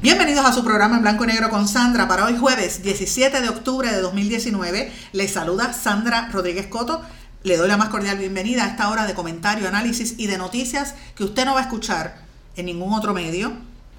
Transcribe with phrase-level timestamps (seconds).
[0.00, 2.06] Bienvenidos a su programa en blanco y negro con Sandra.
[2.06, 7.02] Para hoy jueves 17 de octubre de 2019 les saluda Sandra Rodríguez Coto.
[7.42, 10.94] Le doy la más cordial bienvenida a esta hora de comentario, análisis y de noticias
[11.16, 12.22] que usted no va a escuchar
[12.54, 13.54] en ningún otro medio.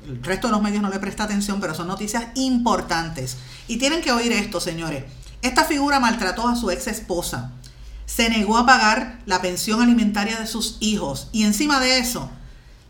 [0.07, 3.35] El resto de los medios no le presta atención, pero son noticias importantes.
[3.67, 5.03] Y tienen que oír esto, señores.
[5.41, 7.51] Esta figura maltrató a su ex esposa
[8.05, 12.31] se negó a pagar la pensión alimentaria de sus hijos y encima de eso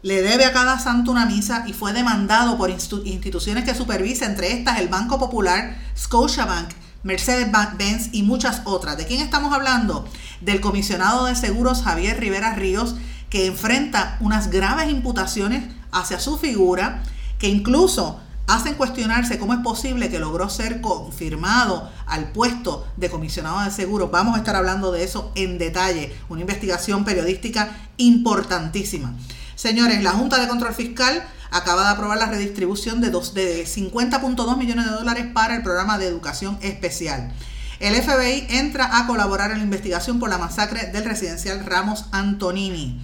[0.01, 4.53] le debe a cada santo una misa y fue demandado por instituciones que supervisa, entre
[4.53, 6.69] estas el Banco Popular, Scotiabank,
[7.03, 8.97] Mercedes-Benz y muchas otras.
[8.97, 10.07] ¿De quién estamos hablando?
[10.41, 12.95] Del comisionado de seguros Javier Rivera Ríos,
[13.29, 17.03] que enfrenta unas graves imputaciones hacia su figura,
[17.37, 23.61] que incluso hacen cuestionarse cómo es posible que logró ser confirmado al puesto de comisionado
[23.61, 24.09] de seguros.
[24.11, 29.13] Vamos a estar hablando de eso en detalle, una investigación periodística importantísima.
[29.59, 31.21] Señores, la Junta de Control Fiscal
[31.51, 36.07] acaba de aprobar la redistribución de, de 50.2 millones de dólares para el programa de
[36.07, 37.33] educación especial.
[37.81, 43.01] El FBI entra a colaborar en la investigación por la masacre del residencial Ramos Antonini.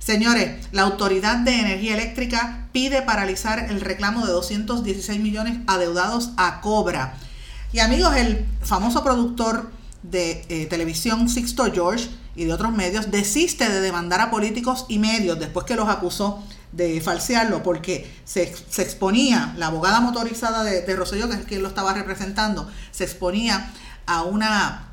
[0.00, 6.60] Señores, la Autoridad de Energía Eléctrica pide paralizar el reclamo de 216 millones adeudados a
[6.62, 7.14] Cobra.
[7.72, 9.70] Y amigos, el famoso productor
[10.02, 14.98] de eh, televisión Sixto George y de otros medios desiste de demandar a políticos y
[14.98, 20.96] medios después que los acusó de falsearlo porque se, exponía, la abogada motorizada de, de
[20.96, 23.70] Rosselló, que es quien lo estaba representando, se exponía
[24.06, 24.88] a una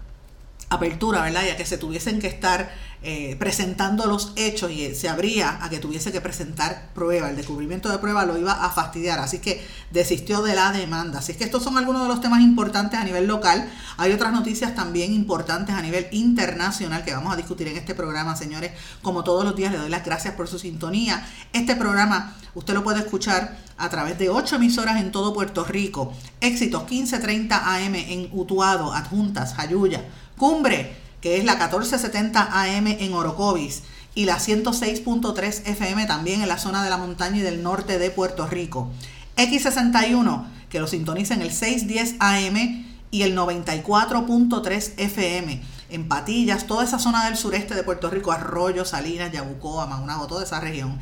[0.69, 1.44] apertura, ¿verdad?
[1.47, 5.69] Y a que se tuviesen que estar eh, presentando los hechos y se abría a
[5.69, 7.29] que tuviese que presentar prueba.
[7.29, 11.19] El descubrimiento de prueba lo iba a fastidiar, así que desistió de la demanda.
[11.19, 13.71] Así que estos son algunos de los temas importantes a nivel local.
[13.95, 18.35] Hay otras noticias también importantes a nivel internacional que vamos a discutir en este programa,
[18.35, 18.71] señores.
[19.01, 21.25] Como todos los días, le doy las gracias por su sintonía.
[21.53, 26.13] Este programa usted lo puede escuchar a través de ocho emisoras en todo Puerto Rico.
[26.41, 30.03] Éxitos 1530 AM en Utuado, Adjuntas, Jayuya,
[30.37, 33.84] Cumbre que es la 1470 AM en Orocovis
[34.16, 38.09] y la 106.3 FM también en la zona de la montaña y del norte de
[38.09, 38.90] Puerto Rico.
[39.38, 45.62] X61, que lo sintoniza en el 610 AM y el 94.3 FM.
[45.90, 50.44] En Patillas, toda esa zona del sureste de Puerto Rico, Arroyo, Salinas, Yabucoa, Maunabo, toda
[50.44, 51.00] esa región.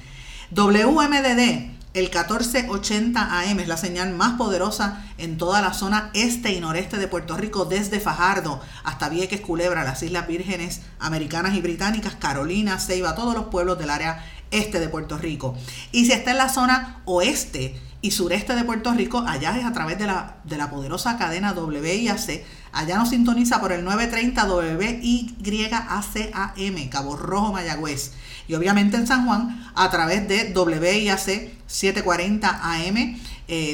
[0.52, 6.60] WMDD el 1480 AM es la señal más poderosa en toda la zona este y
[6.60, 12.16] noreste de Puerto Rico, desde Fajardo hasta Vieques, Culebra, las Islas Vírgenes Americanas y Británicas,
[12.16, 15.56] Carolina, Ceiba, todos los pueblos del área este de Puerto Rico.
[15.92, 19.74] Y si está en la zona oeste y sureste de Puerto Rico, allá es a
[19.74, 22.46] través de la, de la poderosa cadena WIAC.
[22.72, 26.04] Allá nos sintoniza por el 930 WYACAM,
[26.90, 28.12] Cabo Rojo, Mayagüez
[28.48, 33.20] y obviamente en San Juan a través de WIAC 740 AM,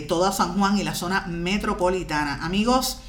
[0.08, 2.40] toda San Juan y la zona metropolitana.
[2.44, 3.00] Amigos,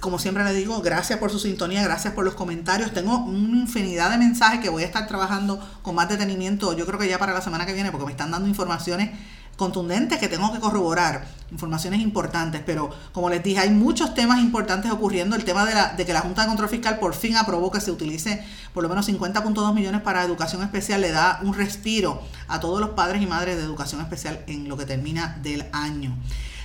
[0.00, 2.92] como siempre les digo, gracias por su sintonía, gracias por los comentarios.
[2.92, 6.98] Tengo una infinidad de mensajes que voy a estar trabajando con más detenimiento, yo creo
[6.98, 9.10] que ya para la semana que viene, porque me están dando informaciones
[9.56, 14.90] contundentes que tengo que corroborar, informaciones importantes, pero como les dije, hay muchos temas importantes
[14.90, 15.36] ocurriendo.
[15.36, 17.80] El tema de, la, de que la Junta de Control Fiscal por fin aprobó que
[17.80, 22.60] se utilice por lo menos 50.2 millones para educación especial, le da un respiro a
[22.60, 26.16] todos los padres y madres de educación especial en lo que termina del año.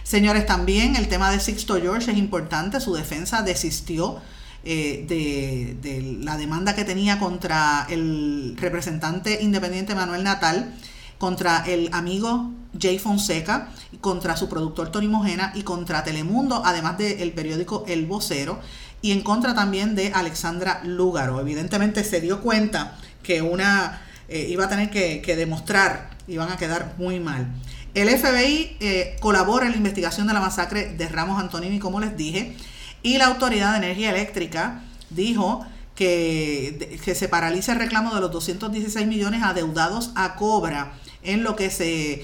[0.07, 4.21] Señores, también el tema de Sixto George es importante, su defensa desistió.
[4.69, 10.73] Eh, de, de la demanda que tenía contra el representante independiente Manuel Natal,
[11.17, 13.69] contra el amigo Jay Fonseca,
[14.01, 18.59] contra su productor Tony Mojena y contra Telemundo, además del periódico El Vocero,
[19.01, 21.39] y en contra también de Alexandra Lúgaro.
[21.39, 26.95] Evidentemente se dio cuenta que una eh, iba a tener que, demostrar, iban a quedar
[26.97, 27.47] muy mal.
[27.97, 32.15] El FBI eh, colabora en la investigación de la masacre de Ramos Antonini, como les
[32.15, 32.55] dije,
[33.01, 35.65] y la Autoridad de Energía Eléctrica dijo
[35.95, 41.55] que, que se paraliza el reclamo de los 216 millones adeudados a Cobra en lo
[41.55, 42.23] que se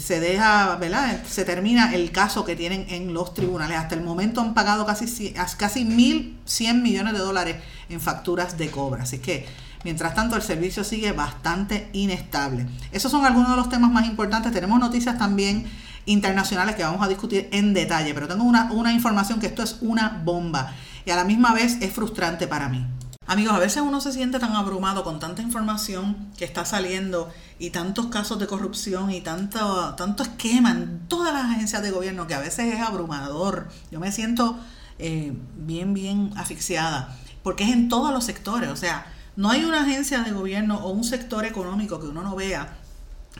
[0.00, 1.22] se deja, ¿verdad?
[1.28, 3.78] Se termina el caso que tienen en los tribunales.
[3.78, 7.56] Hasta el momento han pagado casi, casi 1.100 millones de dólares
[7.88, 9.02] en facturas de cobra.
[9.02, 9.46] Así que
[9.84, 12.66] Mientras tanto, el servicio sigue bastante inestable.
[12.90, 14.50] Esos son algunos de los temas más importantes.
[14.52, 15.66] Tenemos noticias también
[16.06, 19.78] internacionales que vamos a discutir en detalle, pero tengo una, una información que esto es
[19.80, 20.72] una bomba
[21.04, 22.86] y a la misma vez es frustrante para mí.
[23.26, 27.70] Amigos, a veces uno se siente tan abrumado con tanta información que está saliendo y
[27.70, 32.34] tantos casos de corrupción y tanto, tanto esquema en todas las agencias de gobierno que
[32.34, 33.68] a veces es abrumador.
[33.90, 34.58] Yo me siento
[34.98, 38.68] eh, bien, bien asfixiada porque es en todos los sectores.
[38.68, 42.36] O sea, no hay una agencia de gobierno o un sector económico que uno no
[42.36, 42.78] vea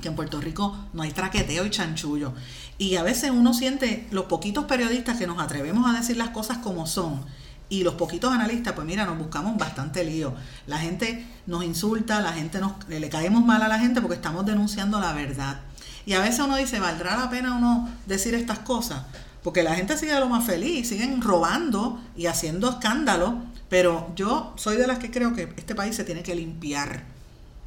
[0.00, 2.32] que en Puerto Rico no hay traqueteo y chanchullo.
[2.78, 6.58] Y a veces uno siente los poquitos periodistas que nos atrevemos a decir las cosas
[6.58, 7.24] como son
[7.68, 10.34] y los poquitos analistas, pues mira, nos buscamos bastante lío.
[10.66, 14.44] La gente nos insulta, la gente nos le caemos mal a la gente porque estamos
[14.44, 15.60] denunciando la verdad.
[16.06, 19.02] Y a veces uno dice, ¿valdrá la pena uno decir estas cosas?
[19.42, 23.38] Porque la gente sigue lo más feliz, siguen robando y haciendo escándalo,
[23.74, 27.02] pero yo soy de las que creo que este país se tiene que limpiar.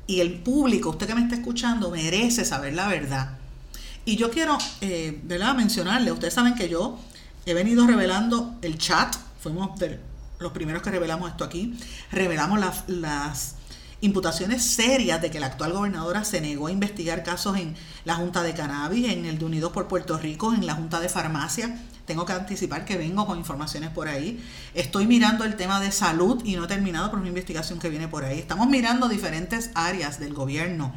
[0.07, 3.31] Y el público, usted que me está escuchando, merece saber la verdad.
[4.06, 5.21] Y yo quiero, eh,
[5.57, 6.98] mencionarle, ustedes saben que yo
[7.45, 9.77] he venido revelando el chat fuimos
[10.39, 11.77] los primeros que revelamos esto aquí,
[12.09, 12.57] revelamos
[12.88, 13.56] las,
[14.00, 17.75] imputaciones serias de que la actual gobernadora se negó a investigar casos en
[18.06, 21.09] la Junta de Cannabis, en el de Unidos por Puerto Rico, en la Junta de
[21.09, 21.77] Farmacia.
[22.07, 24.42] Tengo que anticipar que vengo con informaciones por ahí.
[24.74, 28.07] Estoy mirando el tema de salud y no he terminado por una investigación que viene
[28.07, 28.39] por ahí.
[28.39, 30.94] Estamos mirando diferentes áreas del gobierno,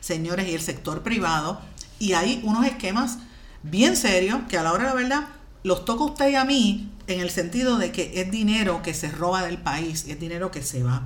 [0.00, 1.60] señores, y el sector privado.
[1.98, 3.18] Y hay unos esquemas
[3.62, 5.28] bien serios que a la hora de la verdad
[5.64, 9.10] los toca usted y a mí en el sentido de que es dinero que se
[9.10, 11.02] roba del país, es dinero que se va.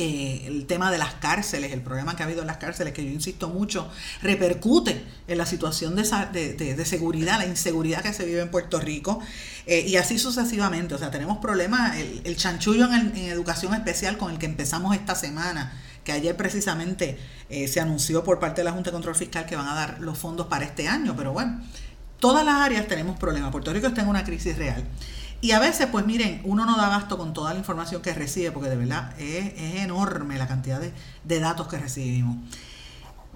[0.00, 3.04] Eh, el tema de las cárceles, el problema que ha habido en las cárceles, que
[3.04, 3.90] yo insisto mucho,
[4.22, 6.04] repercute en la situación de,
[6.54, 9.18] de, seguridad, la inseguridad que se vive en Puerto Rico,
[9.66, 10.94] eh, y así sucesivamente.
[10.94, 15.72] O sea, tenemos problemas, el, chanchullo en, educación especial con el que empezamos esta semana,
[16.04, 17.18] que ayer precisamente
[17.50, 20.00] eh, se anunció por parte de la Junta de Control Fiscal que van a dar
[20.00, 21.60] los fondos para este año, pero bueno,
[22.20, 23.50] todas las áreas tenemos problemas.
[23.50, 24.84] Puerto Rico está en una crisis real.
[25.40, 28.50] Y a veces, pues miren, uno no da gasto con toda la información que recibe,
[28.50, 30.92] porque de verdad es, enorme la cantidad de,
[31.24, 32.36] de datos que recibimos.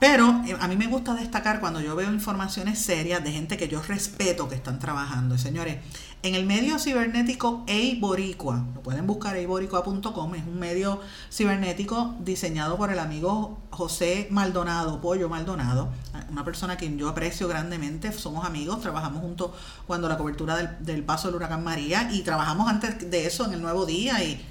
[0.02, 3.68] Pero eh, a mí me gusta destacar cuando yo veo informaciones serias de gente que
[3.68, 5.38] yo respeto que están trabajando.
[5.38, 5.78] señores,
[6.24, 11.00] en el medio cibernético Eiboricua, lo pueden buscar eiboricua.com, es un medio
[11.30, 15.90] cibernético diseñado por el amigo José Maldonado, Pollo Maldonado,
[16.32, 19.52] una persona a quien yo aprecio grandemente, somos amigos, trabajamos juntos
[19.86, 23.62] cuando la cobertura del, paso del huracán María y trabajamos antes de eso en el
[23.62, 24.44] Nuevo Día y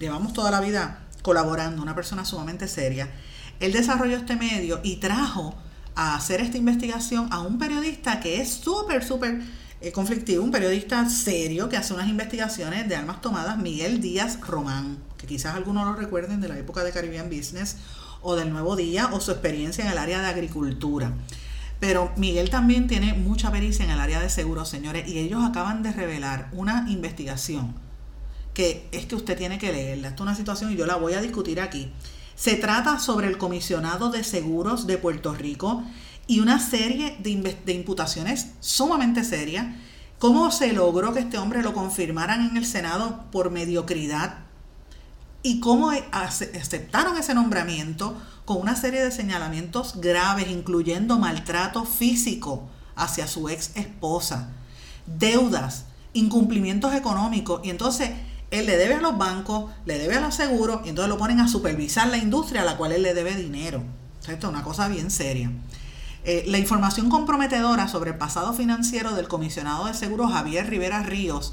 [0.00, 3.08] llevamos toda la vida colaborando, una persona sumamente seria.
[3.60, 5.54] Él desarrolló este medio y trajo
[5.94, 9.40] a hacer esta investigación a un periodista que es súper, súper
[9.80, 14.98] eh, conflictivo, un periodista serio que hace unas investigaciones de armas tomadas, Miguel Díaz Román,
[15.16, 17.76] que quizás algunos lo recuerden de la época de Caribbean Business
[18.22, 21.12] o del Nuevo Día o su experiencia en el área de agricultura.
[21.80, 25.82] Pero Miguel también tiene mucha pericia en el área de seguros, señores, y ellos acaban
[25.82, 27.74] de revelar una investigación
[28.54, 30.08] que es que usted tiene que leerla.
[30.08, 31.92] Esto es una situación y yo la voy a discutir aquí
[32.36, 35.82] se trata sobre el comisionado de seguros de Puerto Rico
[36.26, 39.74] y una serie de, imputaciones sumamente serias.
[40.18, 44.40] ¿Cómo se logró que este hombre lo confirmaran en el Senado por mediocridad?
[45.42, 53.26] ¿Y cómo aceptaron ese nombramiento con una serie de señalamientos graves, incluyendo maltrato físico hacia
[53.26, 54.50] su ex esposa,
[55.06, 57.60] deudas, incumplimientos económicos?
[57.64, 58.10] Y entonces
[58.50, 61.40] él le debe a los bancos, le debe a los seguros y entonces lo ponen
[61.40, 63.82] a supervisar la industria a la cual él le debe dinero.
[64.20, 65.50] Esto es una cosa bien seria.
[66.24, 71.52] Eh, la información comprometedora sobre el pasado financiero del comisionado de seguros Javier Rivera Ríos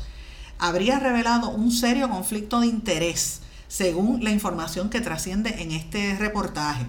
[0.58, 6.86] habría revelado un serio conflicto de interés, según la información que trasciende en este reportaje.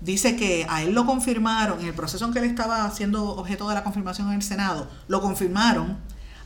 [0.00, 3.68] Dice que a él lo confirmaron, en el proceso en que él estaba siendo objeto
[3.68, 5.98] de la confirmación en el Senado, lo confirmaron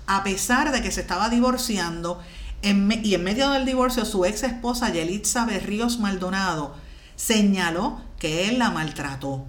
[0.07, 2.21] a pesar de que se estaba divorciando
[2.67, 6.75] y en medio del divorcio, su ex esposa Yelitza Berríos Maldonado
[7.15, 9.45] señaló que él la maltrató.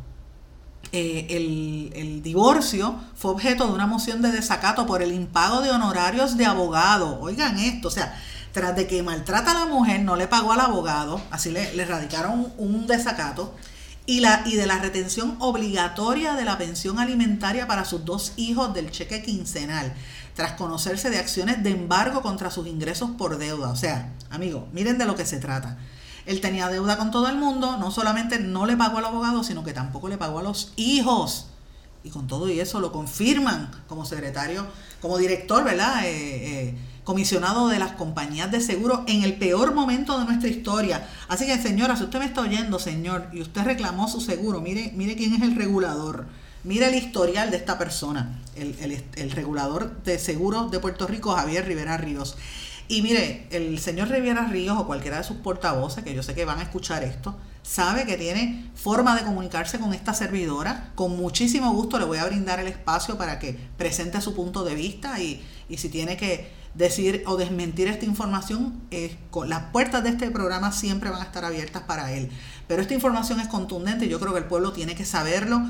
[0.91, 5.71] Eh, el, el, divorcio fue objeto de una moción de desacato por el impago de
[5.71, 7.19] honorarios de abogado.
[7.19, 8.17] Oigan esto, o sea,
[8.53, 11.85] tras de que maltrata a la mujer, no le pagó al abogado, así le, le
[11.85, 13.53] radicaron un desacato,
[14.05, 18.73] y, la, y de la retención obligatoria de la pensión alimentaria para sus dos hijos
[18.73, 19.93] del cheque quincenal
[20.37, 23.69] tras conocerse de acciones de embargo contra sus ingresos por deuda.
[23.69, 25.79] O sea, amigos, miren de lo que se trata.
[26.27, 29.63] Él tenía deuda con todo el mundo, no solamente no le pagó al abogado, sino
[29.63, 31.47] que tampoco le pagó a los hijos.
[32.03, 34.67] Y con todo y eso lo confirman como secretario,
[35.01, 36.05] como director, ¿verdad?
[36.05, 41.09] Eh, eh, comisionado de las compañías de seguro en el peor momento de nuestra historia.
[41.29, 44.91] Así que, señora, si usted me está oyendo, señor, y usted reclamó su seguro, mire,
[44.95, 46.27] mire quién es el regulador.
[46.67, 51.95] Mire el historial de esta persona, el, regulador de seguros de Puerto Rico, Javier Rivera
[51.95, 52.35] Ríos.
[52.89, 56.43] Y mire, el señor Rivera Ríos o cualquiera de sus portavoces, que yo sé que
[56.43, 60.91] van a escuchar esto, sabe que tiene forma de comunicarse con esta servidora.
[60.95, 64.75] Con muchísimo gusto le voy a brindar el espacio para que presente su punto de
[64.75, 70.09] vista y, y si tiene que decir o desmentir esta información, eh, las puertas de
[70.09, 72.29] este programa siempre van a estar abiertas para él.
[72.67, 75.61] Pero esta información es contundente yo creo que el pueblo tiene que saberlo.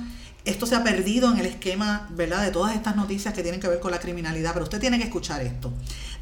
[0.47, 3.67] Esto se ha perdido en el esquema, ¿verdad?, de todas estas noticias que tienen que
[3.67, 5.73] ver con la criminalidad, pero usted tiene que escuchar esto.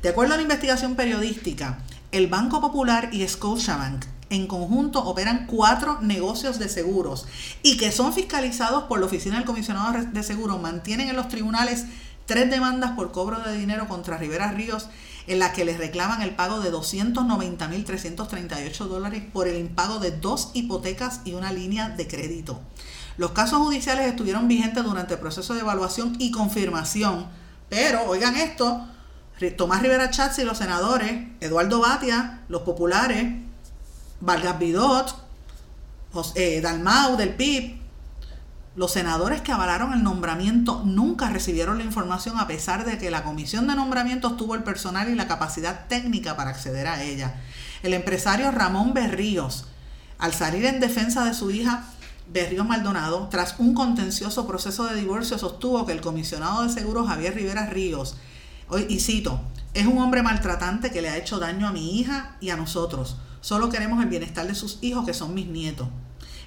[0.02, 1.78] De acuerdo a la investigación periodística,
[2.12, 7.28] el Banco Popular y Scotiabank en conjunto operan cuatro negocios de seguros
[7.62, 11.86] y que son fiscalizados por la Oficina del Comisionado de Seguros, mantienen en los tribunales
[12.26, 14.88] tres demandas por cobro de dinero contra Rivera Ríos
[15.28, 20.50] en las que les reclaman el pago de 290.338 dólares por el impago de dos
[20.56, 22.60] hipotecas y una línea de crédito.
[23.18, 27.28] Los casos judiciales estuvieron vigentes durante el proceso de evaluación y confirmación,
[27.70, 28.86] pero oigan esto,
[29.58, 33.34] Tomás Rivera Chatz y los senadores, Eduardo Batia, los populares,
[34.20, 35.16] Vargas Bidot,
[36.12, 37.82] José, eh, Dalmau del PIB,
[38.76, 43.24] los senadores que avalaron el nombramiento nunca recibieron la información a pesar de que la
[43.24, 47.36] comisión de nombramientos tuvo el personal y la capacidad técnica para acceder a ella.
[47.84, 49.68] El empresario Ramón Berríos,
[50.18, 51.86] al salir en defensa de su hija
[52.28, 57.36] Berríos Maldonado, tras un contencioso proceso de divorcio, sostuvo que el comisionado de seguros Javier
[57.36, 58.18] Rivera Ríos,
[58.68, 59.40] hoy, y cito,
[59.74, 63.18] es un hombre maltratante que le ha hecho daño a mi hija y a nosotros.
[63.42, 65.88] Solo queremos el bienestar de sus hijos, que son mis nietos.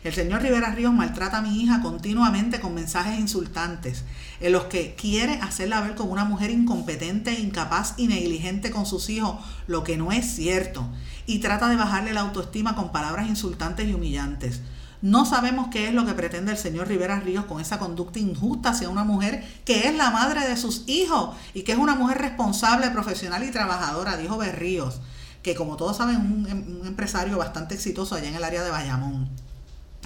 [0.04, 4.04] El señor Rivera Ríos maltrata a mi hija continuamente con mensajes insultantes,
[4.40, 9.10] en los que quiere hacerla ver como una mujer incompetente, incapaz y negligente con sus
[9.10, 10.88] hijos, lo que no es cierto,
[11.26, 14.60] y trata de bajarle la autoestima con palabras insultantes y humillantes.
[15.00, 18.70] No sabemos qué es lo que pretende el señor Rivera Ríos con esa conducta injusta
[18.70, 22.18] hacia una mujer que es la madre de sus hijos y que es una mujer
[22.18, 25.00] responsable, profesional y trabajadora, dijo Berríos,
[25.42, 29.28] que como todos saben, un, un empresario bastante exitoso allá en el área de Bayamón.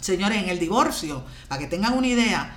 [0.00, 2.56] Señores, en el divorcio, para que tengan una idea,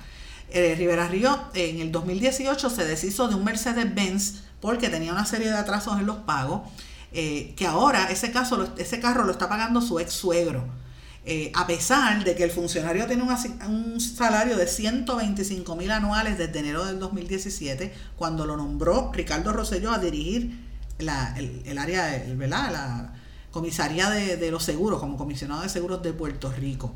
[0.50, 5.48] eh, Rivera Río en el 2018 se deshizo de un Mercedes-Benz porque tenía una serie
[5.48, 6.62] de atrasos en los pagos,
[7.12, 10.64] eh, que ahora ese, caso, ese carro lo está pagando su ex suegro.
[11.28, 16.60] Eh, a pesar de que el funcionario tiene un, salario de 125 mil anuales desde
[16.60, 20.56] enero del 2017, cuando lo nombró Ricardo Rosselló a dirigir
[20.98, 21.08] el,
[21.78, 23.12] área, la
[23.50, 26.94] comisaría de, de los seguros, como comisionado de seguros de Puerto Rico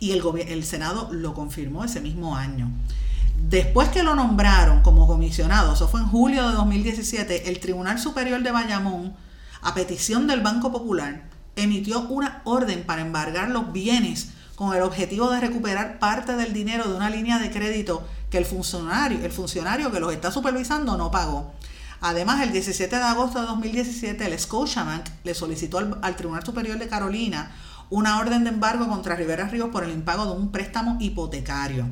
[0.00, 2.70] y el, el Senado lo confirmó ese mismo año.
[3.48, 8.42] Después que lo nombraron como comisionado, eso fue en julio de 2017, el Tribunal Superior
[8.42, 9.14] de Bayamón,
[9.62, 11.28] a petición del Banco Popular,
[11.62, 16.88] emitió una orden para embargar los bienes con el objetivo de recuperar parte del dinero
[16.88, 21.10] de una línea de crédito que el funcionario, el funcionario que los está supervisando no
[21.10, 21.52] pagó.
[22.00, 26.88] Además, el 17 de agosto de 2017, el Scotiabank le solicitó al Tribunal Superior de
[26.88, 27.52] Carolina
[27.90, 31.86] una orden de embargo contra Rivera Ríos por el impago de un préstamo hipotecario.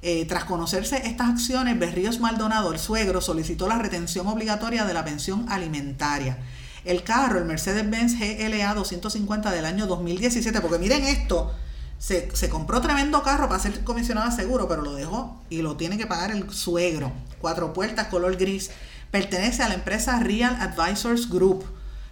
[0.00, 5.04] Eh, tras conocerse estas acciones, Berríos Maldonado, el suegro, solicitó la retención obligatoria de la
[5.04, 6.38] pensión alimentaria.
[6.84, 11.52] El carro, el Mercedes-Benz GLA 250 del año 2017, porque miren esto,
[11.98, 15.76] se, se, compró tremendo carro para ser comisionado de seguro, pero lo dejó y lo
[15.76, 17.12] tiene que pagar el suegro.
[17.40, 18.70] Cuatro puertas, color gris.
[19.10, 21.64] Pertenece a la empresa Real Advisors Group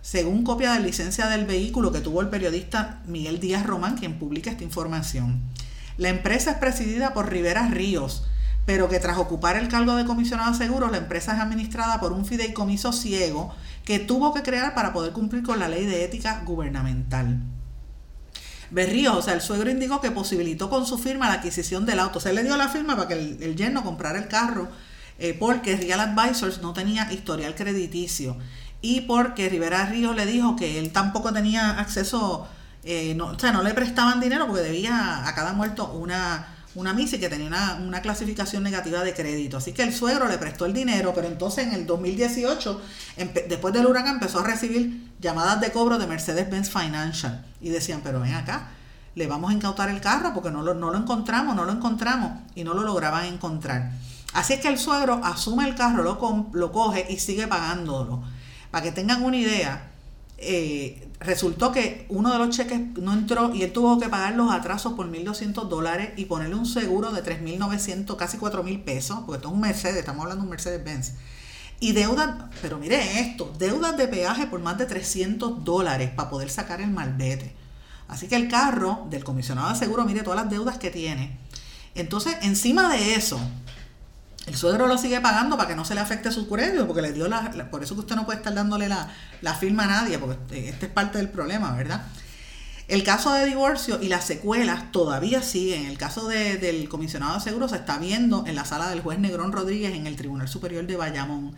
[0.06, 4.52] según copia de licencia del vehículo que tuvo el periodista Miguel Díaz Román, quien publica
[4.52, 5.40] esta información.
[5.98, 8.24] La empresa es presidida por Rivera Ríos,
[8.66, 12.12] pero que tras ocupar el cargo de comisionado de seguros, la empresa es administrada por
[12.12, 13.52] un fideicomiso ciego
[13.86, 17.40] que tuvo que crear para poder cumplir con la ley de ética gubernamental.
[18.70, 22.18] Berríos, o sea, el suegro indicó que posibilitó con su firma la adquisición del auto.
[22.18, 24.68] Se le dio la firma para que el, yerno comprara el carro
[25.20, 28.36] eh, porque Real Advisors no tenía historial crediticio
[28.82, 32.48] y porque Rivera Ríos le dijo que él tampoco tenía acceso,
[32.82, 36.92] eh, no, o sea, no le prestaban dinero porque debía a cada muerto una, una
[36.92, 39.56] misa y que tenía una, clasificación negativa de crédito.
[39.56, 42.80] Así que el suegro le prestó el dinero, pero entonces en el 2018,
[43.48, 48.20] después del huracán, empezó a recibir llamadas de cobro de Mercedes-Benz Financial y decían, pero
[48.20, 48.68] ven acá,
[49.14, 52.32] le vamos a incautar el carro porque no lo, no lo encontramos, no lo encontramos
[52.54, 53.90] y no lo lograban encontrar.
[54.34, 58.22] Así es que el suegro asume el carro, lo, lo coge y sigue pagándolo.
[58.70, 59.90] Para que tengan una idea,
[60.38, 64.52] eh, resultó que uno de los cheques no entró y él tuvo que pagar los
[64.52, 69.48] atrasos por 1.200 dólares y ponerle un seguro de 3.900, casi 4.000 pesos, porque esto
[69.48, 71.14] es un Mercedes, estamos hablando de un Mercedes-Benz.
[71.80, 76.50] Y deudas, pero mire esto, deudas de peaje por más de 300 dólares para poder
[76.50, 77.54] sacar el malvete.
[78.08, 81.38] Así que el carro del comisionado de seguro, mire todas las deudas que tiene.
[81.94, 83.38] Entonces, encima de eso,
[84.46, 87.12] el suegro lo sigue pagando para que no se le afecte su crédito, porque le
[87.12, 89.12] dio la, por eso que usted no puede estar dándole la,
[89.42, 92.06] la firma a nadie, porque este es parte del problema, ¿verdad?
[92.88, 95.86] El caso de divorcio y las secuelas todavía siguen.
[95.86, 99.50] El caso del comisionado de seguros se está viendo en la sala del juez Negrón
[99.50, 101.56] Rodríguez en el Tribunal Superior de Bayamón.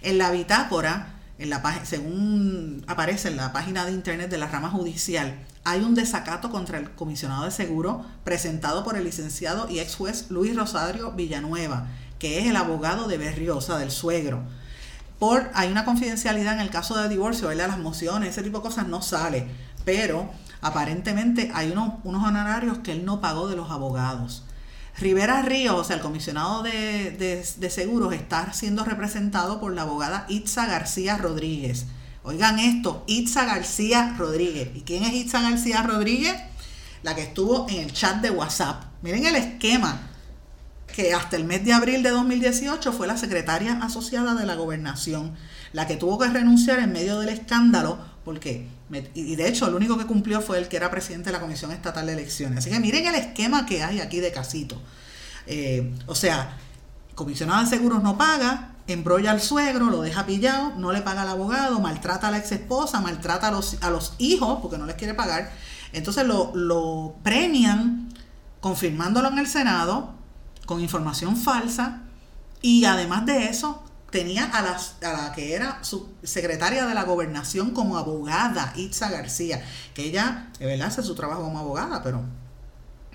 [0.00, 4.70] En la bitácora, en la, según aparece en la página de internet de la rama
[4.70, 9.96] judicial, hay un desacato contra el comisionado de seguro presentado por el licenciado y ex
[9.96, 11.88] juez Luis Rosario Villanueva,
[12.20, 14.44] que es el abogado de Berriosa, del suegro.
[15.18, 17.68] Por, hay una confidencialidad en el caso de divorcio, ¿verdad?
[17.68, 19.48] las mociones, ese tipo de cosas no sale,
[19.84, 24.44] pero aparentemente hay unos, honorarios que él no pagó de los abogados.
[24.98, 27.10] Rivera Ríos, o sea, el comisionado de,
[27.58, 31.86] de, seguros, está siendo representado por la abogada Itza García Rodríguez.
[32.22, 34.70] Oigan esto, Itza García Rodríguez.
[34.74, 36.36] ¿Y quién es Itza García Rodríguez?
[37.02, 38.84] La que estuvo en el chat de WhatsApp.
[39.00, 40.09] Miren el esquema
[40.90, 45.34] que hasta el mes de abril de 2018 fue la secretaria asociada de la gobernación,
[45.72, 48.66] la que tuvo que renunciar en medio del escándalo, porque,
[49.14, 51.72] y de hecho el único que cumplió fue el que era presidente de la Comisión
[51.72, 52.58] Estatal de Elecciones.
[52.58, 54.80] Así que miren el esquema que hay aquí de casito.
[55.46, 56.56] Eh, o sea,
[57.14, 61.28] comisionado de seguros no paga, embrolla al suegro, lo deja pillado, no le paga al
[61.28, 64.96] abogado, maltrata a la ex esposa, maltrata a los, a los hijos porque no les
[64.96, 65.50] quiere pagar.
[65.92, 68.08] Entonces lo, lo premian
[68.60, 70.14] confirmándolo en el Senado,
[70.70, 72.02] con información falsa
[72.62, 77.98] y además de eso tenía a, la que era su secretaria de la gobernación como
[77.98, 82.22] abogada, Itza García, que ella de verdad hace su trabajo como abogada, pero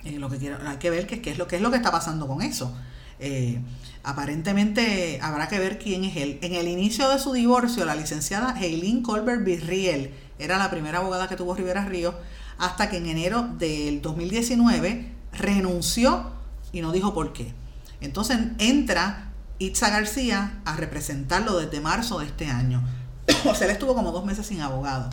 [0.04, 1.90] eh, lo que quiero, hay que ver qué es lo que es lo que está
[1.90, 2.76] pasando con eso.
[3.20, 3.58] Eh,
[4.04, 6.38] aparentemente habrá que ver quién es él.
[6.42, 11.26] En el inicio de su divorcio, la licenciada Eileen Colbert Virriel era la primera abogada
[11.26, 12.16] que tuvo Rivera Ríos,
[12.58, 16.35] hasta que en enero del 2019 renunció
[16.76, 17.54] y no dijo por qué.
[18.00, 22.82] Entonces entra Itza García a representarlo desde marzo de este año.
[23.46, 25.08] o sea, él estuvo como dos meses sin abogado.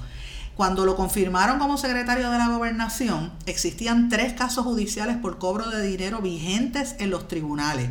[0.56, 5.82] Cuando lo confirmaron como secretario de la gobernación, existían tres casos judiciales por cobro de
[5.82, 7.90] dinero vigentes en los tribunales,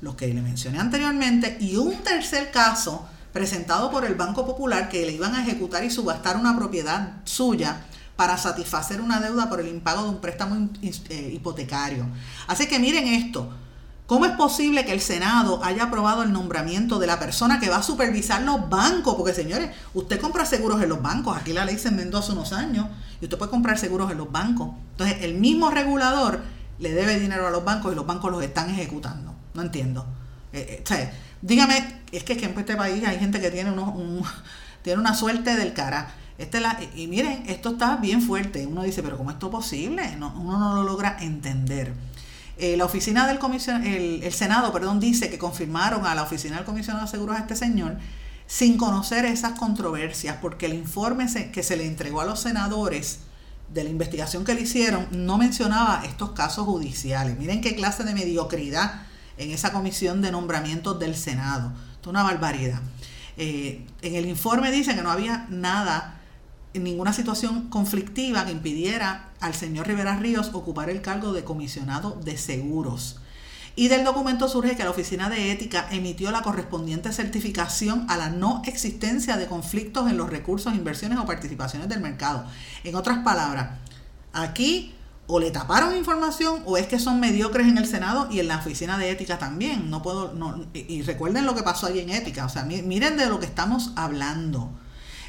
[0.00, 5.06] los que le mencioné anteriormente, y un tercer caso presentado por el Banco Popular que
[5.06, 7.84] le iban a ejecutar y subastar una propiedad suya
[8.16, 12.06] para satisfacer una deuda por el impago de un préstamo eh, hipotecario.
[12.46, 13.50] Así que miren esto.
[14.06, 17.76] ¿Cómo es posible que el Senado haya aprobado el nombramiento de la persona que va
[17.76, 19.14] a supervisar los bancos?
[19.14, 21.36] Porque señores, usted compra seguros en los bancos.
[21.36, 22.88] Aquí la ley se enmendó hace unos años
[23.20, 24.70] y usted puede comprar seguros en los bancos.
[24.90, 26.42] Entonces, el mismo regulador
[26.78, 29.34] le debe dinero a los bancos y los bancos los están ejecutando.
[29.54, 30.04] No entiendo.
[30.52, 33.94] Eh, eh, dígame, es que, en este país hay gente que tiene, unos,
[34.82, 36.12] tiene una suerte del cara.
[36.38, 38.66] Este la, y miren, esto está bien fuerte.
[38.66, 40.16] Uno dice, pero ¿cómo es esto posible?
[40.16, 41.92] No, uno no lo logra entender.
[42.58, 46.64] Eh, la oficina del comisionado, el, Senado, perdón, dice que confirmaron a la oficina del
[46.64, 47.96] comisionado de seguros a este señor
[48.46, 53.20] sin conocer esas controversias, porque el informe que se le entregó a los senadores
[53.72, 57.38] de la investigación que le hicieron no mencionaba estos casos judiciales.
[57.38, 59.02] Miren qué clase de mediocridad
[59.38, 61.72] en esa comisión de nombramientos del Senado.
[61.94, 62.80] Esto es una barbaridad.
[63.38, 66.20] Eh, en el informe dice que no había nada
[66.74, 72.36] ninguna situación conflictiva que impidiera al señor Rivera Ríos ocupar el cargo de comisionado de
[72.36, 73.18] seguros.
[73.74, 78.28] Y del documento surge que la Oficina de Ética emitió la correspondiente certificación a la
[78.28, 82.44] no existencia de conflictos en los recursos, inversiones o participaciones del mercado.
[82.84, 83.78] En otras palabras,
[84.34, 84.94] aquí
[85.26, 88.58] o le taparon información o es que son mediocres en el Senado y en la
[88.58, 89.88] Oficina de Ética también.
[89.88, 92.44] No puedo, no, y recuerden lo que pasó allí en Ética.
[92.44, 94.70] O sea, miren de lo que estamos hablando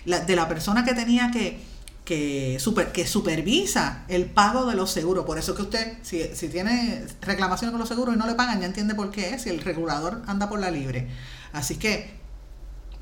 [0.05, 1.59] de la persona que tenía que,
[2.05, 5.25] que, super, que supervisa el pago de los seguros.
[5.25, 8.59] Por eso que usted, si, si tiene reclamaciones con los seguros y no le pagan,
[8.59, 11.07] ya entiende por qué, si el regulador anda por la libre.
[11.53, 12.19] Así que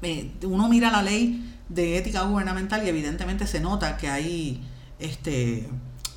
[0.02, 4.62] eh, uno mira la ley de ética gubernamental y evidentemente se nota que hay,
[5.00, 5.70] este,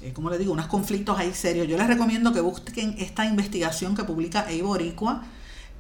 [0.03, 1.69] eh, como le digo, unos conflictos ahí serios.
[1.69, 5.23] Yo les recomiendo que busquen esta investigación que publica Eiboricua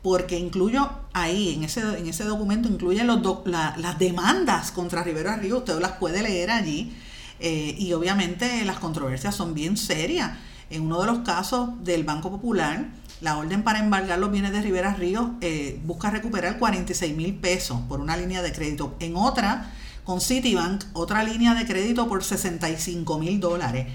[0.04, 5.56] porque incluyo ahí, en ese, en ese documento, incluye los las demandas contra Rivera Río,
[5.56, 6.92] usted las puede leer allí,
[7.40, 10.32] eh, y obviamente las controversias son bien serias.
[10.68, 12.88] En uno de los casos del Banco Popular,
[13.22, 17.80] la orden para embargar los bienes de Rivera Ríos eh, busca recuperar 46 mil pesos
[17.88, 18.96] por una línea de crédito.
[19.00, 19.72] En otra,
[20.04, 23.86] con Citibank, otra línea de crédito por 65 mil dólares.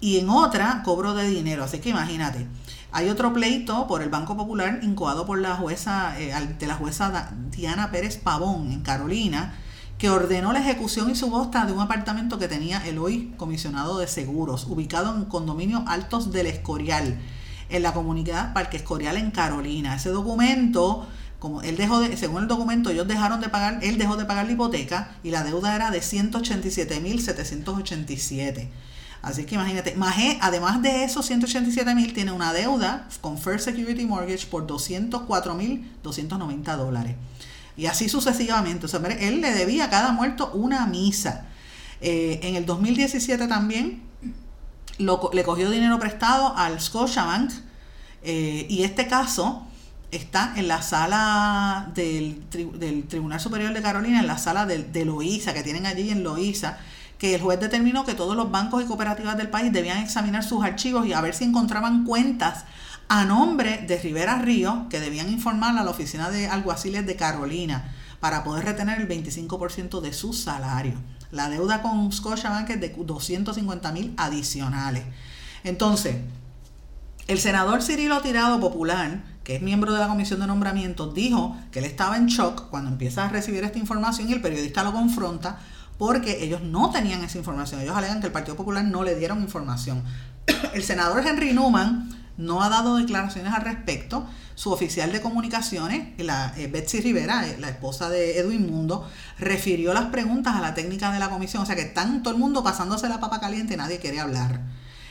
[0.00, 1.64] Y en otra cobro de dinero.
[1.64, 2.46] Así que imagínate.
[2.92, 7.30] Hay otro pleito por el Banco Popular incoado por la jueza, eh, de la jueza
[7.50, 9.54] Diana Pérez Pavón en Carolina,
[9.98, 14.06] que ordenó la ejecución y subasta de un apartamento que tenía el hoy comisionado de
[14.06, 17.18] seguros, ubicado en condominio Altos del Escorial,
[17.68, 19.96] en la comunidad Parque Escorial en Carolina.
[19.96, 21.06] Ese documento,
[21.38, 24.46] como él dejó de, según el documento, ellos dejaron de pagar, él dejó de pagar
[24.46, 28.68] la hipoteca y la deuda era de 187.787.
[29.22, 29.96] Así que imagínate,
[30.40, 35.90] además de esos 187 mil, tiene una deuda con First Security Mortgage por 204 mil
[36.02, 37.16] 290 dólares.
[37.76, 38.86] Y así sucesivamente.
[38.86, 41.46] O sea, él le debía a cada muerto una misa.
[42.00, 44.02] Eh, en el 2017 también
[44.98, 47.52] le cogió dinero prestado al Scotiabank.
[48.22, 49.66] Eh, y este caso
[50.10, 52.42] está en la sala del,
[53.08, 55.04] Tribunal Superior de Carolina, en la sala de, de
[55.54, 56.78] que tienen allí en Loíza
[57.18, 60.64] que el juez determinó que todos los bancos y cooperativas del país debían examinar sus
[60.64, 62.64] archivos y a ver si encontraban cuentas
[63.08, 67.92] a nombre de Rivera Río que debían informar a la oficina de alguaciles de Carolina
[68.20, 70.94] para poder retener el 25% de su salario.
[71.30, 75.04] La deuda con Scotiabank es de 250 mil adicionales.
[75.64, 76.16] Entonces,
[77.28, 81.80] el senador Cirilo Tirado Popular, que es miembro de la Comisión de Nombramientos, dijo que
[81.80, 85.58] él estaba en shock cuando empieza a recibir esta información y el periodista lo confronta
[85.98, 87.80] porque ellos no tenían esa información.
[87.80, 90.02] Ellos alegan que el Partido Popular no le dieron información.
[90.74, 94.26] El senador Henry Newman no ha dado declaraciones al respecto.
[94.54, 99.92] Su oficial de comunicaciones, la, eh, Betsy Rivera, eh, la esposa de Edwin Mundo, refirió
[99.92, 101.62] las preguntas a la técnica de la comisión.
[101.62, 104.60] O sea que están todo el mundo pasándose la papa caliente y nadie quiere hablar.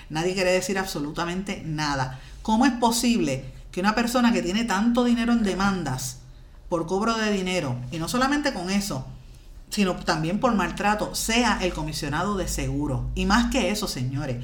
[0.09, 2.19] Nadie quiere decir absolutamente nada.
[2.41, 6.19] ¿Cómo es posible que una persona que tiene tanto dinero en demandas
[6.69, 9.05] por cobro de dinero, y no solamente con eso,
[9.69, 13.09] sino también por maltrato, sea el comisionado de seguro.
[13.15, 14.37] Y más que eso, señores,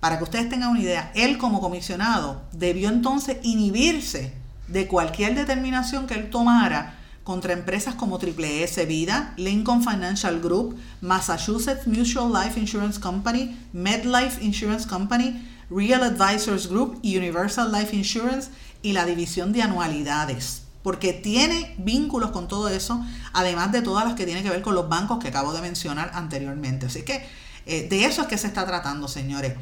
[0.00, 4.34] para que ustedes tengan una idea, él como comisionado debió entonces inhibirse
[4.68, 10.80] de cualquier determinación que él tomara contra empresas como Triple S Vida, Lincoln Financial Group,
[11.02, 18.50] Massachusetts Mutual Life Insurance Company, MedLife Insurance Company, Real Advisors Group, Universal Life Insurance
[18.82, 24.14] y la división de anualidades porque tiene vínculos con todo eso, además de todas las
[24.14, 26.86] que tienen que ver con los bancos que acabo de mencionar anteriormente.
[26.86, 27.22] Así que
[27.66, 29.54] eh, de eso es que se está tratando, señores.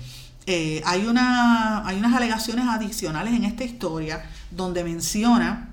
[0.46, 5.70] Eh, hay, una, hay unas alegaciones adicionales en esta historia donde menciona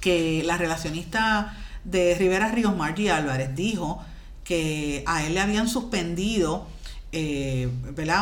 [0.00, 4.02] que la relacionista de Rivera Ríos, Margie Álvarez, dijo
[4.44, 6.66] que a él le habían suspendido
[7.12, 7.70] eh,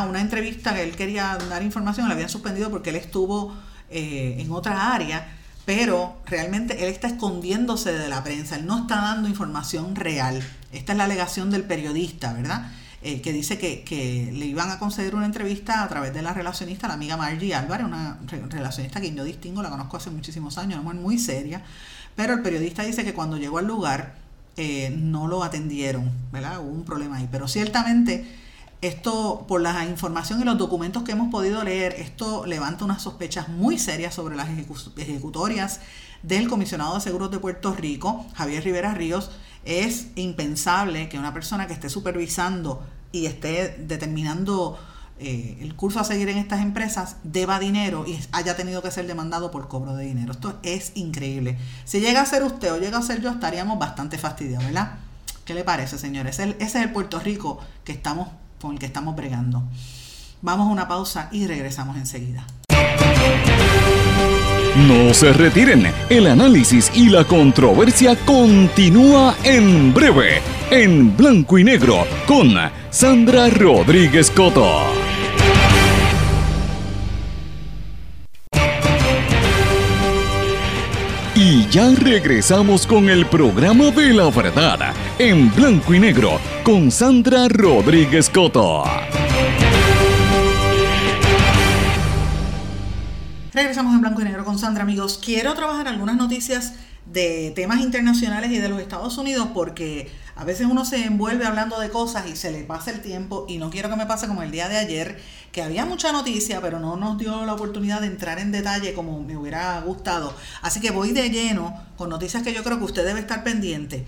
[0.07, 3.53] una entrevista que él quería dar información, le habían suspendido porque él estuvo
[3.89, 5.34] en otra área
[5.65, 10.43] pero realmente él está escondiéndose de la prensa, él no está dando información real.
[10.71, 12.71] Esta es la alegación del periodista, ¿verdad?
[13.01, 16.87] Eh, que dice que, le iban a conceder una entrevista a través de la relacionista,
[16.87, 18.17] la amiga Margie Álvarez, una
[18.49, 21.61] relacionista que yo distingo, la conozco hace muchísimos años, una muy seria,
[22.15, 24.15] pero el periodista dice que cuando llegó al lugar
[24.57, 26.59] eh, no lo atendieron, ¿verdad?
[26.61, 28.25] Hubo un problema ahí, pero ciertamente
[28.81, 33.49] esto, por la información y los documentos que hemos podido leer, esto levanta unas sospechas
[33.49, 35.79] muy serias sobre las ejecutorias
[36.23, 39.31] del comisionado de seguros de Puerto Rico, Javier Rivera Ríos.
[39.63, 44.77] Es impensable que una persona que esté supervisando y esté determinando
[45.17, 49.07] eh, el curso a seguir en estas empresas deba dinero y haya tenido que ser
[49.07, 50.33] demandado por cobro de dinero.
[50.33, 51.57] Esto es increíble.
[51.85, 54.97] Si llega a ser usted o llega a ser yo, estaríamos bastante fastidiados, ¿verdad?
[55.45, 56.39] ¿Qué le parece, señores?
[56.39, 58.29] Ese es el Puerto Rico que estamos
[58.65, 59.63] con el que estamos bregando.
[60.41, 62.45] Vamos a una pausa y regresamos enseguida.
[64.87, 72.05] No se retiren, el análisis y la controversia continúa en breve, en blanco y negro,
[72.27, 72.55] con
[72.89, 75.04] Sandra Rodríguez Coto.
[81.75, 88.29] Ya regresamos con el programa de la verdad, en blanco y negro, con Sandra Rodríguez
[88.29, 88.85] Coto.
[93.51, 95.19] Regresamos en blanco y negro con Sandra, amigos.
[95.21, 100.67] Quiero trabajar algunas noticias de temas internacionales y de los Estados Unidos porque a veces
[100.69, 103.89] uno se envuelve hablando de cosas y se le pasa el tiempo y no quiero
[103.89, 105.21] que me pase como el día de ayer,
[105.53, 109.21] que había mucha noticia, pero no nos dio la oportunidad de entrar en detalle como
[109.21, 110.33] me hubiera gustado.
[110.61, 114.05] Así que voy de lleno con noticias que yo creo que usted debe estar pendiente.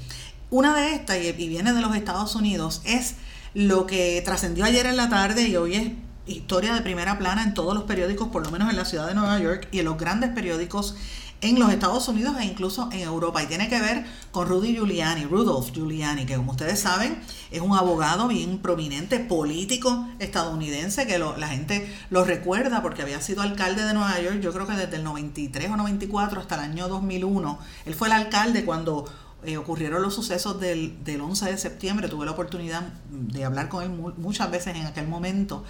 [0.49, 3.15] Una de estas, y viene de los Estados Unidos, es
[3.53, 5.91] lo que trascendió ayer en la tarde y hoy es
[6.25, 9.13] historia de primera plana en todos los periódicos, por lo menos en la ciudad de
[9.13, 10.95] Nueva York y en los grandes periódicos
[11.41, 13.43] en los Estados Unidos e incluso en Europa.
[13.43, 17.19] Y tiene que ver con Rudy Giuliani, Rudolph Giuliani, que como ustedes saben
[17.51, 23.41] es un abogado bien prominente, político estadounidense, que la gente lo recuerda porque había sido
[23.41, 26.87] alcalde de Nueva York, yo creo que desde el 93 o 94 hasta el año
[26.87, 27.59] 2001.
[27.85, 29.05] Él fue el alcalde cuando
[29.43, 32.09] eh, ocurrieron los sucesos del, del 11 de septiembre.
[32.09, 35.63] Tuve la oportunidad de hablar con él muchas veces en aquel momento.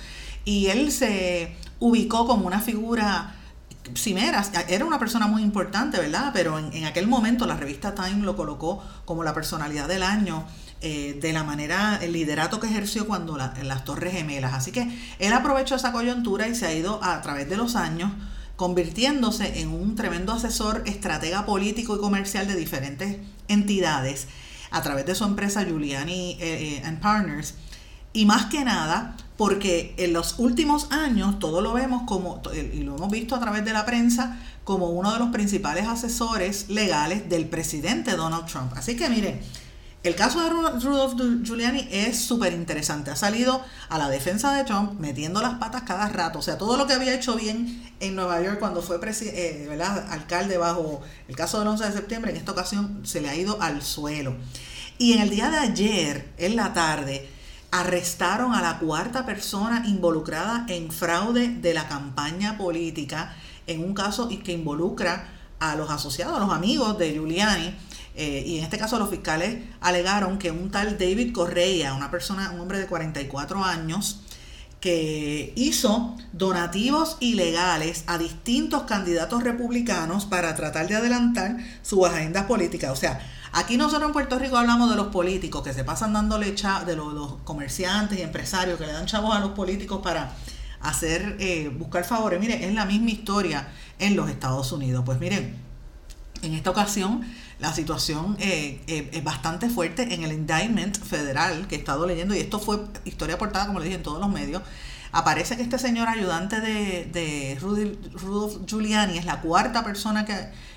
[0.45, 3.35] Y él se ubicó como una figura
[3.95, 6.31] cimeras, era una persona muy importante, ¿verdad?
[6.33, 10.45] Pero en, aquel momento la revista Time lo colocó como la personalidad del año.
[10.79, 14.53] Eh, de la manera, el liderato que ejerció cuando las Torres Gemelas.
[14.53, 18.11] Así que él aprovechó esa coyuntura y se ha ido a, través de los años
[18.55, 24.27] convirtiéndose en un tremendo asesor, estratega político y comercial de diferentes entidades
[24.69, 27.55] a través de su empresa Giuliani eh, eh, and Partners.
[28.13, 32.95] Y más que nada, porque en los últimos años todo lo vemos como, y lo
[32.95, 37.47] hemos visto a través de la prensa, como uno de los principales asesores legales del
[37.47, 38.73] presidente Donald Trump.
[38.75, 39.39] Así que miren,
[40.03, 43.11] el caso de Rudolph Giuliani es súper interesante.
[43.11, 46.39] Ha salido a la defensa de Trump metiendo las patas cada rato.
[46.39, 50.57] O sea, todo lo que había hecho bien en Nueva York cuando fue eh, alcalde
[50.57, 53.81] bajo el caso del 11 de septiembre, en esta ocasión se le ha ido al
[53.81, 54.35] suelo.
[54.97, 57.29] Y en el día de ayer, en la tarde,
[57.71, 63.35] arrestaron a la cuarta persona involucrada en fraude de la campaña política
[63.67, 65.27] en un caso que involucra
[65.59, 67.75] a los asociados, a los amigos de Giuliani.
[68.15, 72.51] Eh, y en este caso los fiscales alegaron que un tal David Correa, una persona,
[72.51, 74.21] un hombre de 44 años,
[74.79, 82.91] que hizo donativos ilegales a distintos candidatos republicanos para tratar de adelantar sus agendas políticas.
[82.91, 83.19] O sea,
[83.53, 86.95] Aquí nosotros en Puerto Rico hablamos de los políticos que se pasan dándole chavos, de
[86.95, 90.33] los, comerciantes y empresarios que le dan chavos a los políticos para
[90.81, 92.39] hacer, eh, buscar favores.
[92.39, 93.67] Mire, es la misma historia
[93.99, 95.03] en los Estados Unidos.
[95.05, 95.55] Pues miren,
[96.41, 97.25] en esta ocasión
[97.59, 102.35] la situación eh, eh, es bastante fuerte en el indictment federal que he estado leyendo
[102.35, 104.61] y esto fue historia aportada, como le dije, en todos los medios.
[105.11, 110.35] Aparece que este señor ayudante de, de Rudolph Giuliani es la cuarta persona que,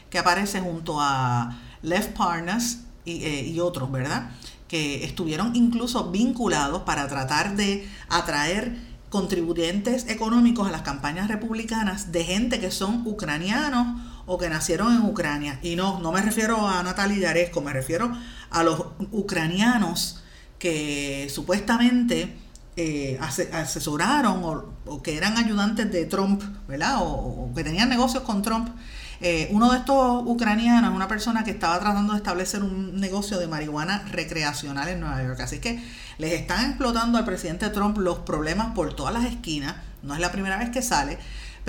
[0.08, 4.30] que aparece junto a Left Partners eh, y, otros, ¿verdad?
[4.68, 8.76] Que estuvieron incluso vinculados para tratar de atraer
[9.08, 14.00] contribuyentes económicos a las campañas republicanas de gente que son ucranianos
[14.32, 15.58] o que nacieron en Ucrania.
[15.60, 18.16] Y no, no me refiero a Natalia Yaresco, me refiero
[18.50, 20.22] a los ucranianos
[20.60, 22.36] que supuestamente
[22.76, 26.98] eh, asesoraron o, que eran ayudantes de Trump, ¿verdad?
[27.00, 28.68] o, que tenían negocios con Trump
[29.22, 33.48] eh, uno de estos ucranianos, una persona que estaba tratando de establecer un negocio de
[33.48, 35.40] marihuana recreacional en Nueva York.
[35.40, 35.82] Así que
[36.16, 39.76] les están explotando al presidente Trump los problemas por todas las esquinas.
[40.02, 41.18] No es la primera vez que sale.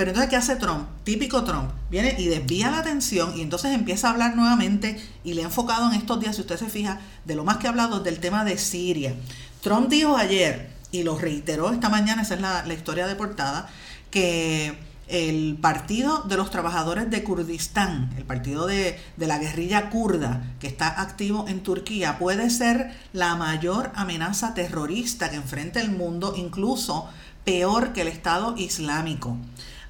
[0.02, 0.88] Pero entonces, ¿qué hace Trump?
[1.04, 1.70] Típico Trump.
[1.92, 5.92] Viene y desvía la atención y entonces empieza a hablar nuevamente y le ha enfocado
[5.92, 8.44] en estos días, si usted se fija, de lo más que ha hablado del tema
[8.44, 9.14] de Siria.
[9.62, 13.70] Trump dijo ayer, y lo reiteró esta mañana, esa es la, historia de portada,
[14.10, 14.76] que
[15.08, 21.00] el Partido de los Trabajadores de Kurdistán, el partido de, la guerrilla kurda que está
[21.00, 27.08] activo en Turquía, puede ser la mayor amenaza terrorista que enfrenta el mundo, incluso
[27.44, 29.38] peor que el Estado Islámico.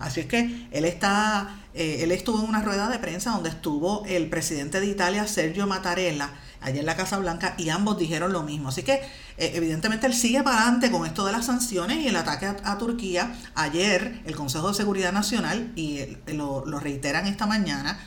[0.02, 4.04] Así es que él está, eh, él estuvo en una rueda de prensa donde estuvo
[4.08, 8.42] el presidente de Italia, Sergio Mattarella, allá en la Casa Blanca y ambos dijeron lo
[8.42, 8.70] mismo.
[8.70, 12.16] Así que eh, evidentemente él sigue para adelante con esto de las sanciones y el
[12.16, 13.36] ataque a, Turquía.
[13.54, 18.00] Ayer el Consejo de Seguridad Nacional, y eh, lo, reiteran esta mañana,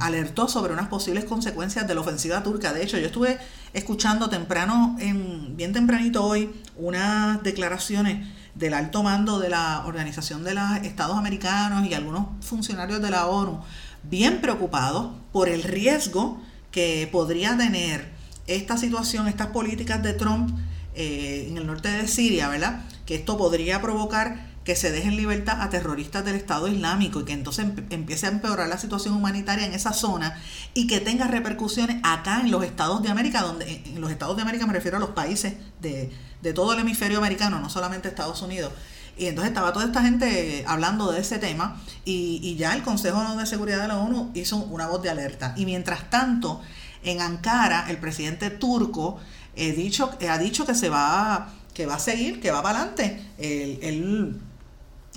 [0.00, 2.74] alertó sobre unas posibles consecuencias de la ofensiva turca.
[2.74, 3.38] De hecho, yo estuve
[3.72, 10.54] escuchando temprano, en, bien tempranito hoy, unas declaraciones del alto mando de la Organización de
[10.54, 13.60] los Estados Americanos y algunos funcionarios de la ONU
[14.02, 16.40] bien preocupados por el riesgo
[16.70, 18.10] que podría tener
[18.46, 20.56] esta situación, estas políticas de Trump
[20.94, 22.84] eh, en el norte de Siria, ¿verdad?
[23.04, 27.32] Que esto podría provocar que se dejen libertad a terroristas del Estado Islámico y que
[27.32, 30.38] entonces empiece a empeorar la situación humanitaria en esa zona
[30.74, 34.42] y que tenga repercusiones acá en los Estados de América, donde en los Estados de
[34.42, 38.42] América me refiero a los países de, de todo el hemisferio americano, no solamente Estados
[38.42, 38.72] Unidos.
[39.16, 43.46] Y entonces estaba toda esta gente hablando de ese tema y, ya el Consejo de
[43.46, 45.54] Seguridad de la ONU hizo una voz de alerta.
[45.56, 46.60] Y mientras tanto,
[47.04, 49.18] en Ankara, el presidente turco
[49.54, 52.80] eh, dicho, eh, ha dicho que se va, que va a seguir, que va para
[52.80, 53.24] adelante.
[53.38, 54.40] El, el,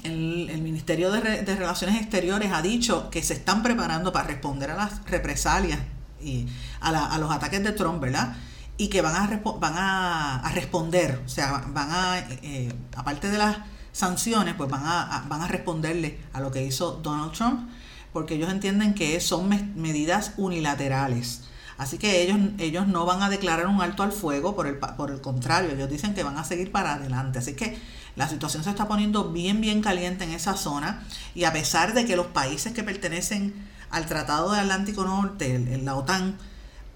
[0.04, 5.80] Ministerio de, Relaciones Exteriores ha dicho que se están preparando para responder a las represalias
[6.22, 6.48] y
[6.82, 8.36] a, los ataques de Trump, ¿verdad?
[8.78, 13.58] Y que van a, van a, responder, o sea, van a, eh, aparte de las
[13.92, 17.70] sanciones, pues van a, van a responderle a lo que hizo Donald Trump.
[18.14, 21.49] porque ellos entienden que son medidas unilaterales.
[21.80, 25.12] Así que ellos, ellos no van a declarar un alto al fuego, por el, por
[25.12, 27.40] el contrario, ellos dicen que van a seguir para adelante.
[27.40, 27.80] Así que
[28.18, 32.06] la situación se está poniendo bien, bien caliente en esa zona y a pesar de
[32.06, 33.54] que los países que pertenecen
[33.92, 36.38] al Tratado del Atlántico Norte, en la OTAN,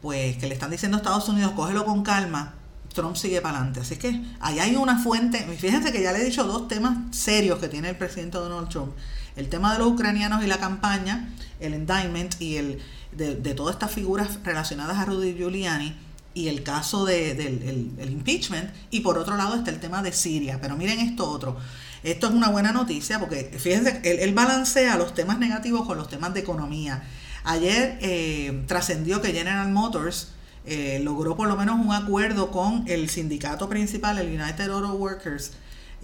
[0.02, 2.56] pues que le están diciendo a Estados Unidos, cógelo con calma,
[2.94, 3.80] Trump sigue para adelante.
[3.80, 7.58] Así que ahí hay una fuente, fíjense que ya le he dicho dos temas serios
[7.60, 8.92] que tiene el presidente Donald Trump.
[9.38, 11.30] El tema de los ucranianos y la campaña,
[11.62, 12.82] el indictment y el
[13.16, 15.96] de, de todas estas figuras relacionadas a Rudy Giuliani
[16.34, 18.72] y el caso de, del el, impeachment.
[18.90, 20.60] Y por otro lado está el tema de Siria.
[20.62, 21.58] Pero miren esto otro.
[22.04, 26.10] Esto es una buena noticia porque fíjense, él, él balancea los temas negativos con los
[26.10, 27.04] temas de economía.
[27.44, 30.30] Ayer eh, trascendió que General Motors
[30.66, 35.52] eh, logró por lo menos un acuerdo con el sindicato principal, el United Auto Workers,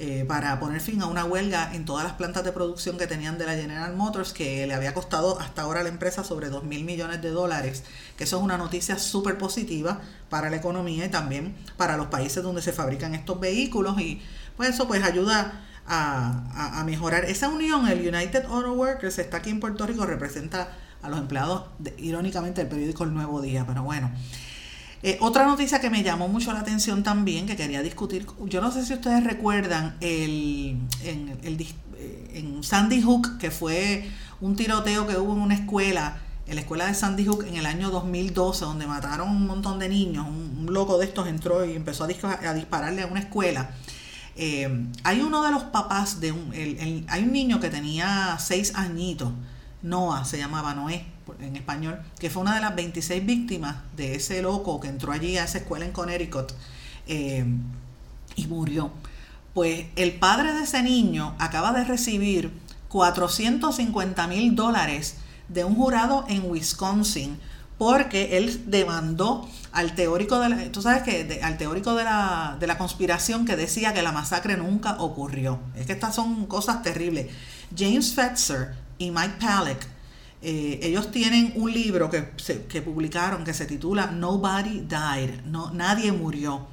[0.02, 3.38] eh, para poner fin a una huelga en todas las plantas de producción que tenían
[3.38, 6.64] de la General Motors, que le había costado hasta ahora a la empresa sobre 2
[6.64, 7.84] mil millones de dólares,
[8.16, 12.42] que eso es una noticia súper positiva para la economía y también para los países
[12.42, 14.22] donde se fabrican estos vehículos y
[14.56, 17.86] pues eso pues ayuda a, mejorar esa unión.
[17.86, 21.66] El United Auto Workers está aquí en Puerto Rico, representa a los empleados,
[21.98, 24.10] irónicamente, del periódico El Nuevo Día, pero bueno.
[25.02, 28.72] Eh, otra noticia que me llamó mucho la atención también, que quería discutir, yo no
[28.72, 34.10] sé si ustedes recuerdan el, en, el, eh, en Sandy Hook, que fue
[34.42, 37.66] un tiroteo que hubo en una escuela, en la escuela de Sandy Hook en el
[37.66, 42.04] año 2012, donde mataron un montón de niños, un, loco de estos entró y empezó
[42.04, 42.08] a,
[42.54, 43.72] dispararle a una escuela.
[44.36, 46.52] Eh, hay uno de los papás de un,
[47.08, 49.32] hay un niño que tenía seis añitos,
[49.82, 51.06] Noah se llamaba Noé
[51.39, 55.38] en español, que fue una de las 26 víctimas de ese loco que entró allí
[55.38, 56.52] a esa escuela en Connecticut
[57.08, 57.46] eh,
[58.36, 58.92] y murió.
[59.54, 62.52] Pues el padre de ese niño acaba de recibir
[62.89, 65.15] 450 mil dólares
[65.48, 67.39] de un jurado en Wisconsin
[67.78, 72.68] porque él demandó al teórico de la, tú sabes que al teórico de la, de
[72.68, 75.60] la conspiración que decía que la masacre nunca ocurrió.
[75.76, 77.28] Es que estas son cosas terribles.
[77.76, 79.88] James Fetzer y Mike Palek
[80.42, 82.30] eh, ellos tienen un libro que,
[82.70, 86.68] que, publicaron que se titula Nobody Died, no, Nadie Murió,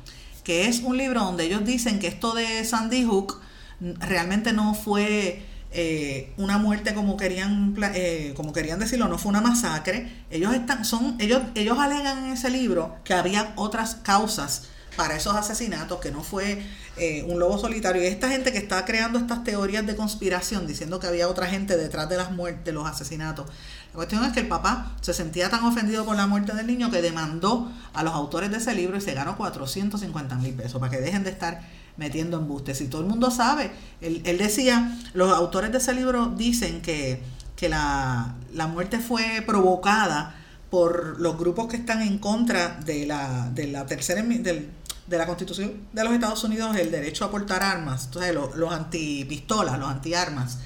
[0.45, 3.41] que es un libro donde ellos dicen que esto de Sandy Hook
[3.81, 9.41] realmente no fue eh, una muerte como querían, eh, como querían decirlo, no fue una
[9.41, 10.25] masacre.
[10.31, 15.35] Ellos, están, son, ellos, ellos alegan en ese libro que había otras causas para esos
[15.35, 16.63] asesinatos, que no fue
[16.97, 18.03] eh, un lobo solitario.
[18.03, 21.77] Y esta gente que está creando estas teorías de conspiración, diciendo que había otra gente
[21.77, 23.47] detrás de las muertes, los asesinatos.
[23.93, 26.91] La cuestión es que el papá se sentía tan ofendido por la muerte del niño
[26.91, 30.91] que demandó a los autores de ese libro y se ganó 450 mil pesos para
[30.91, 31.63] que dejen de estar
[31.97, 32.81] metiendo embustes.
[32.81, 37.23] Y todo el mundo sabe, él, decía, los autores de ese libro dicen que,
[37.57, 40.35] que la, la muerte fue provocada
[40.71, 44.69] por los grupos que están en contra de la, de la tercera del,
[45.07, 48.73] de la Constitución de los Estados Unidos el derecho a portar armas, entonces los, los
[48.73, 50.59] antipistolas, los antiarmas.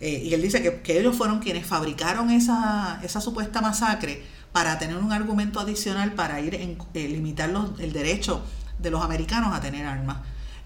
[0.00, 4.96] Eh, y él dice que, ellos fueron quienes fabricaron esa, esa supuesta masacre para tener
[4.96, 8.42] un argumento adicional para ir en eh, limitar los, el derecho
[8.78, 10.18] de los americanos a tener armas.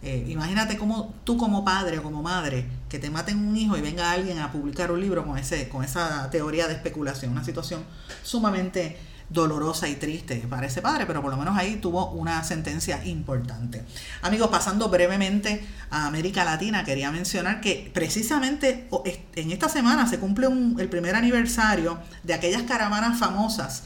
[0.03, 3.81] Eh, imagínate cómo tú como padre o como madre que te maten un hijo y
[3.81, 7.83] venga alguien a publicar un libro con, ese, con esa teoría de especulación, una situación
[8.23, 13.05] sumamente dolorosa y triste para ese padre, pero por lo menos ahí tuvo una sentencia
[13.05, 13.83] importante.
[14.23, 18.89] Amigos, pasando brevemente a América Latina, quería mencionar que precisamente
[19.35, 20.47] en esta semana se cumple
[20.79, 23.85] el primer aniversario de aquellas caravanas famosas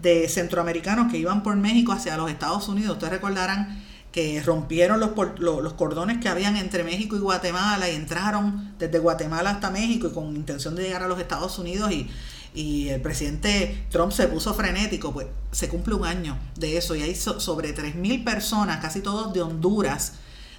[0.00, 2.92] de centroamericanos que iban por México hacia los Estados Unidos.
[2.92, 8.74] Ustedes recordarán que rompieron los, los, cordones que habían entre México y Guatemala y entraron
[8.78, 12.08] desde Guatemala hasta México y con intención de llegar a los Estados Unidos y
[12.54, 17.02] y el presidente Trump se puso frenético, pues se cumple un año de eso y
[17.02, 20.14] hay sobre 3.000 personas, casi todos de Honduras,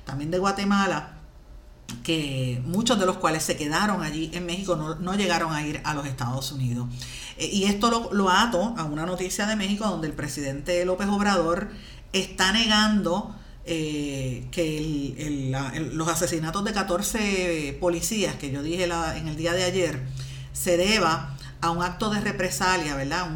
[0.06, 1.18] también de Guatemala,
[2.04, 5.94] que muchos de los cuales se quedaron allí en México, no, llegaron a ir a
[5.94, 6.88] los Estados Unidos.
[7.38, 11.08] Eh, y esto lo, lo, ato a una noticia de México donde el presidente López
[11.08, 11.70] Obrador
[12.14, 13.36] está negando
[13.72, 15.52] eh, que
[15.94, 20.08] los asesinatos de 14 policías que yo dije en el día de ayer
[20.54, 23.30] se deba a un acto de represalia, ¿verdad?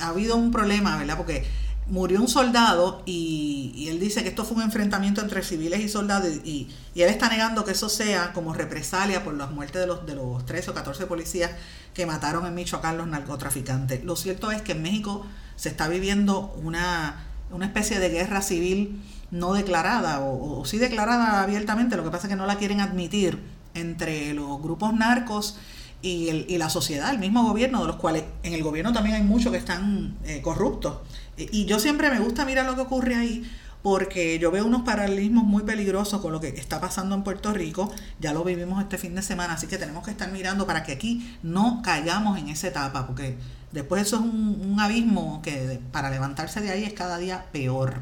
[0.00, 1.16] ha habido un problema, ¿verdad?
[1.16, 1.44] Porque
[1.86, 6.28] murió un soldado y, él dice que esto fue un enfrentamiento entre civiles y soldados
[6.44, 10.14] y, él está negando que eso sea como represalia por las muertes de los, de
[10.14, 11.50] los 13 o 14 policías
[11.92, 14.04] que mataron en Michoacán los narcotraficantes.
[14.04, 15.26] Lo cierto es que en México
[15.56, 21.42] se está viviendo una, una especie de guerra civil no declarada o, o sí declarada
[21.42, 23.40] abiertamente, lo que pasa es que no la quieren admitir
[23.74, 25.58] entre los grupos narcos
[26.04, 29.50] y, la sociedad, el mismo gobierno, de los cuales en el gobierno también hay muchos
[29.50, 30.98] que están eh, corruptos.
[31.36, 33.50] Y yo siempre me gusta mirar lo que ocurre ahí,
[33.82, 37.92] porque yo veo unos paralelismos muy peligrosos con lo que está pasando en Puerto Rico,
[38.20, 40.92] ya lo vivimos este fin de semana, así que tenemos que estar mirando para que
[40.92, 43.36] aquí no caigamos en esa etapa, porque
[43.72, 48.00] después eso es un, abismo que para levantarse de ahí es cada día peor.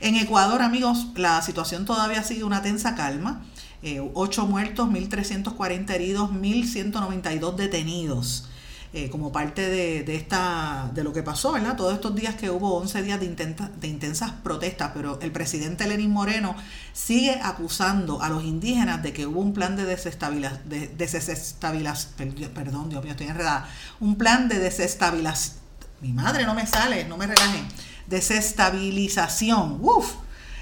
[0.00, 3.42] En Ecuador, amigos, la situación todavía sigue una tensa calma.
[3.82, 8.48] Eh, 8 muertos, 1.340 heridos, 1.192 detenidos.
[8.94, 11.76] Eh, como parte de, de, esta, de lo que pasó, ¿verdad?
[11.76, 16.10] Todos estos días que hubo 11 días de, de intensas protestas, pero el presidente Lenín
[16.10, 16.54] Moreno
[16.92, 23.02] sigue acusando a los indígenas de que hubo un plan de desestabilización, de, perdón, Dios
[23.02, 23.66] mío, estoy enredada,
[23.98, 25.56] un plan de desestabilización,
[26.02, 27.66] mi madre no me sale, no me relajen,
[28.08, 30.16] desestabilización, uff,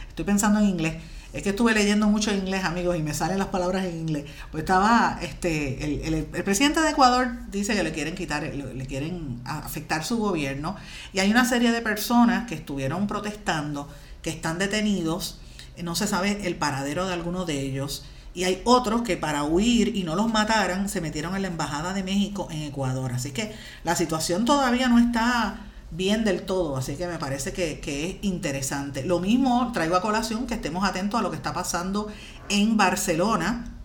[0.08, 1.02] estoy pensando en inglés
[1.33, 4.24] es que estuve leyendo mucho inglés, amigos, y me salen las palabras en inglés.
[4.51, 10.05] Pues estaba, este, el, presidente de Ecuador dice que le quieren quitar, le, quieren afectar
[10.05, 10.76] su gobierno.
[11.12, 13.89] Y hay una serie de personas que estuvieron protestando,
[14.22, 15.39] que están detenidos,
[15.83, 18.05] no se sabe el paradero de alguno de ellos.
[18.35, 21.93] Y hay otros que para huir y no los mataran se metieron en la Embajada
[21.95, 23.12] de México en Ecuador.
[23.12, 23.55] Así que
[23.85, 29.05] la situación todavía no está bien del todo, así que me parece que, es interesante.
[29.05, 32.09] Lo mismo traigo a colación que estemos atentos a lo que está pasando
[32.49, 33.76] en Barcelona.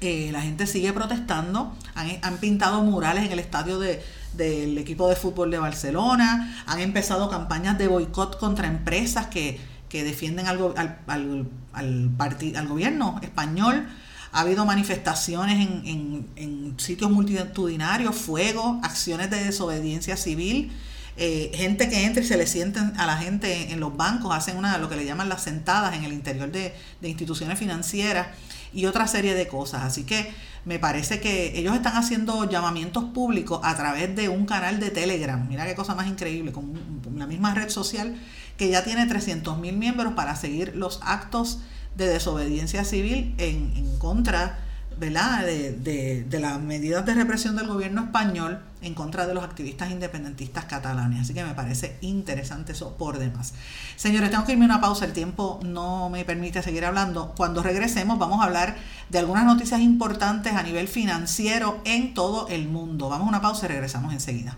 [0.00, 4.02] Eh, la gente sigue protestando, han, pintado murales en el estadio de,
[4.34, 9.58] del equipo de fútbol de Barcelona, han empezado campañas de boicot contra empresas que,
[9.88, 12.10] que defienden al, al, al,
[12.56, 13.86] al gobierno español.
[14.32, 20.72] Ha habido manifestaciones en, en, en sitios multitudinarios, fuego, acciones de desobediencia civil.
[21.18, 24.58] Eh, gente que entra y se le sienten a la gente en los bancos, hacen
[24.58, 28.28] una lo que le llaman las sentadas en el interior de, instituciones financieras
[28.74, 29.82] y otra serie de cosas.
[29.84, 30.30] Así que
[30.66, 35.46] me parece que ellos están haciendo llamamientos públicos a través de un canal de Telegram.
[35.48, 36.74] Mira qué cosa más increíble, con
[37.14, 38.14] la misma red social
[38.58, 41.60] que ya tiene 300 mil miembros para seguir los actos
[41.96, 44.58] de desobediencia civil en, contra
[44.98, 45.44] ¿verdad?
[45.44, 50.64] De, de, las medidas de represión del gobierno español en contra de los activistas independentistas
[50.66, 51.22] catalanes.
[51.22, 53.54] Así que me parece interesante eso por demás.
[53.96, 57.34] Señores, tengo que irme a una pausa, el tiempo no me permite seguir hablando.
[57.36, 58.76] Cuando regresemos vamos a hablar
[59.08, 63.08] de algunas noticias importantes a nivel financiero en todo el mundo.
[63.08, 64.56] Vamos a una pausa y regresamos enseguida.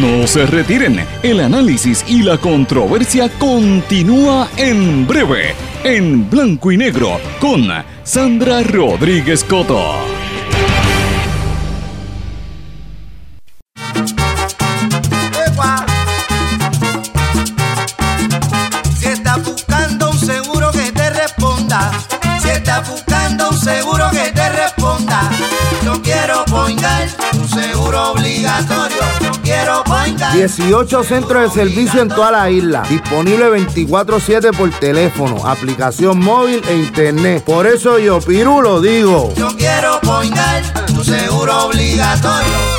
[0.00, 5.54] No se retiren, el análisis y la controversia continúa en breve
[5.86, 7.68] en blanco y negro con
[8.02, 10.25] Sandra Rodríguez Coto.
[27.34, 29.26] Un seguro obligatorio
[30.32, 32.82] 18 centros de servicio en toda la isla.
[32.88, 37.44] Disponible 24-7 por teléfono, aplicación móvil e internet.
[37.44, 39.32] Por eso yo, Piru, lo digo.
[39.36, 42.75] Yo quiero poner tu seguro obligatorio.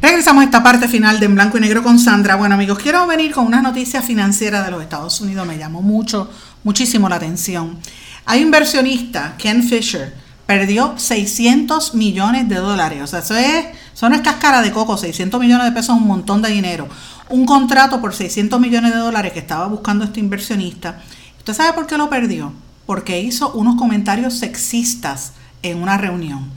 [0.00, 2.36] Regresamos a esta parte final de En Blanco y Negro con Sandra.
[2.36, 5.44] Bueno amigos, quiero venir con una noticia financiera de los Estados Unidos.
[5.48, 6.30] Me llamó mucho,
[6.62, 7.76] muchísimo la atención.
[8.24, 13.02] Hay un inversionista, Ken Fisher, perdió 600 millones de dólares.
[13.02, 16.00] O sea, eso, es, eso no es cáscara de coco, 600 millones de pesos es
[16.00, 16.88] un montón de dinero.
[17.28, 21.02] Un contrato por 600 millones de dólares que estaba buscando este inversionista.
[21.36, 22.54] ¿Usted sabe por qué lo perdió?
[22.86, 25.32] Porque hizo unos comentarios sexistas
[25.62, 26.48] en una reunión.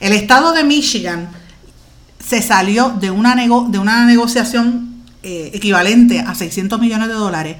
[0.00, 1.28] El estado de Michigan
[2.18, 7.56] se salió de una, nego de una negociación eh, equivalente a 600 millones de dólares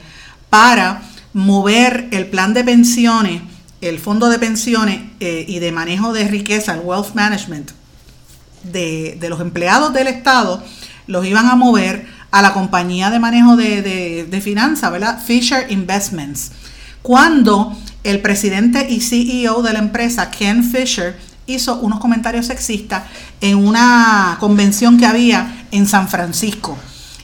[0.50, 1.02] para
[1.32, 3.42] mover el plan de pensiones
[3.80, 7.70] el fondo de pensiones eh, y de manejo de riqueza, el wealth management,
[8.64, 10.62] de, los empleados del Estado,
[11.06, 15.22] los iban a mover a la compañía de manejo de, de finanzas, ¿verdad?
[15.24, 16.52] Fisher Investments.
[17.02, 21.16] Cuando el presidente y CEO de la empresa, Ken Fisher,
[21.46, 23.04] hizo unos comentarios sexistas
[23.40, 26.76] en una convención que había en San Francisco.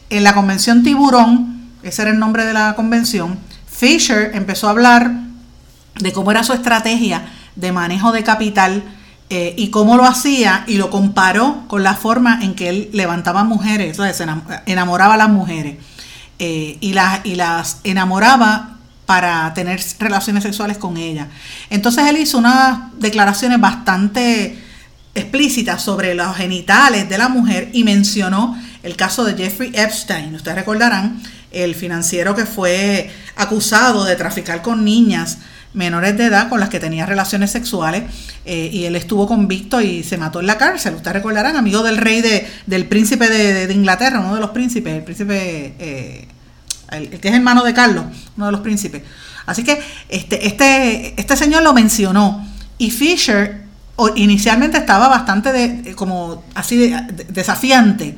[0.09, 5.24] En la convención Tiburón, ese era el nombre de la convención, Fisher empezó a hablar
[6.01, 7.27] de cómo era su estrategia
[7.57, 8.83] de manejo de capital
[9.31, 13.45] eh, y cómo lo hacía y lo comparó con la forma en que él levantaba
[13.45, 14.27] mujeres, entonces
[14.67, 15.77] enamoraba a las mujeres
[16.39, 18.77] eh, y, las, y las enamoraba
[19.07, 21.29] para tener relaciones sexuales con ellas.
[21.71, 24.59] Entonces él hizo unas declaraciones bastante
[25.15, 30.35] explícitas sobre los genitales de la mujer y mencionó el caso de Jeffrey Epstein.
[30.35, 35.39] Ustedes recordarán el financiero que fue acusado de traficar con niñas
[35.75, 38.05] menores de edad con las que tenía relaciones sexuales
[38.45, 40.95] eh, y él estuvo convicto y se mató en la cárcel.
[40.95, 45.03] Ustedes recordarán, amigo del rey de, del príncipe de, Inglaterra, uno de los príncipes, el
[45.03, 46.29] príncipe, eh,
[46.93, 48.05] el, que es hermano de Carlos,
[48.37, 49.03] uno de los príncipes.
[49.47, 52.47] Así que este, este, este señor lo mencionó
[52.79, 53.65] y Fisher
[54.17, 56.95] inicialmente estaba bastante de, como así
[57.29, 58.17] desafiante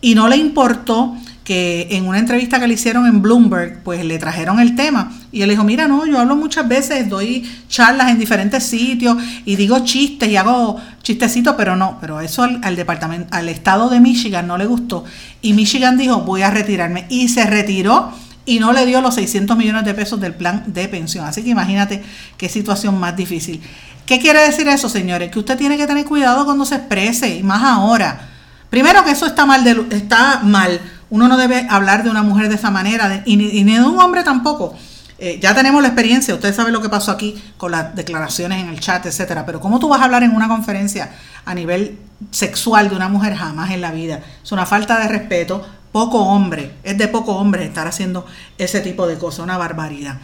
[0.00, 4.18] y no le importó que en una entrevista que le hicieron en Bloomberg, pues le
[4.18, 8.18] trajeron el tema y él dijo, mira, no, yo hablo muchas veces, doy charlas en
[8.18, 13.50] diferentes sitios y digo chistes y hago chistecitos, pero no, pero eso al, departamento, al
[13.50, 15.04] estado de Michigan no le gustó
[15.42, 18.10] y Michigan dijo, voy a retirarme y se retiró
[18.46, 21.26] y no le dio los 600 millones de pesos del plan de pensión.
[21.26, 22.02] Así que imagínate
[22.36, 23.60] qué situación más difícil.
[24.06, 25.30] ¿Qué quiere decir eso, señores?
[25.30, 28.28] Que usted tiene que tener cuidado cuando se exprese y más ahora.
[28.68, 30.80] Primero que eso está mal, de, está mal
[31.10, 34.22] uno no debe hablar de una mujer de esa manera, y, ni, de un hombre
[34.22, 34.74] tampoco.
[35.18, 38.68] Eh, ya tenemos la experiencia, usted sabe lo que pasó aquí con las declaraciones en
[38.68, 39.46] el chat, etcétera.
[39.46, 41.12] Pero ¿cómo tú vas a hablar en una conferencia
[41.44, 41.98] a nivel
[42.30, 44.20] sexual de una mujer jamás en la vida?
[44.42, 48.26] Es una falta de respeto, poco hombre, es de poco hombre estar haciendo
[48.58, 50.18] ese tipo de cosas, una barbaridad.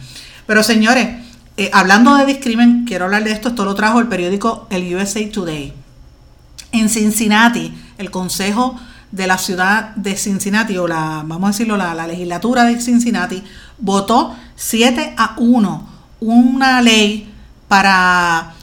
[0.45, 1.07] Pero señores,
[1.55, 5.21] eh, hablando de discrimen, quiero hablar de esto, esto lo trajo el periódico el USA
[5.31, 5.73] Today.
[6.73, 8.79] En Cincinnati, el Consejo
[9.11, 13.43] de la ciudad de Cincinnati, o la, vamos a decirlo, la, legislatura de Cincinnati,
[13.77, 15.91] votó 7 a 1
[16.21, 17.33] una ley
[17.67, 18.53] para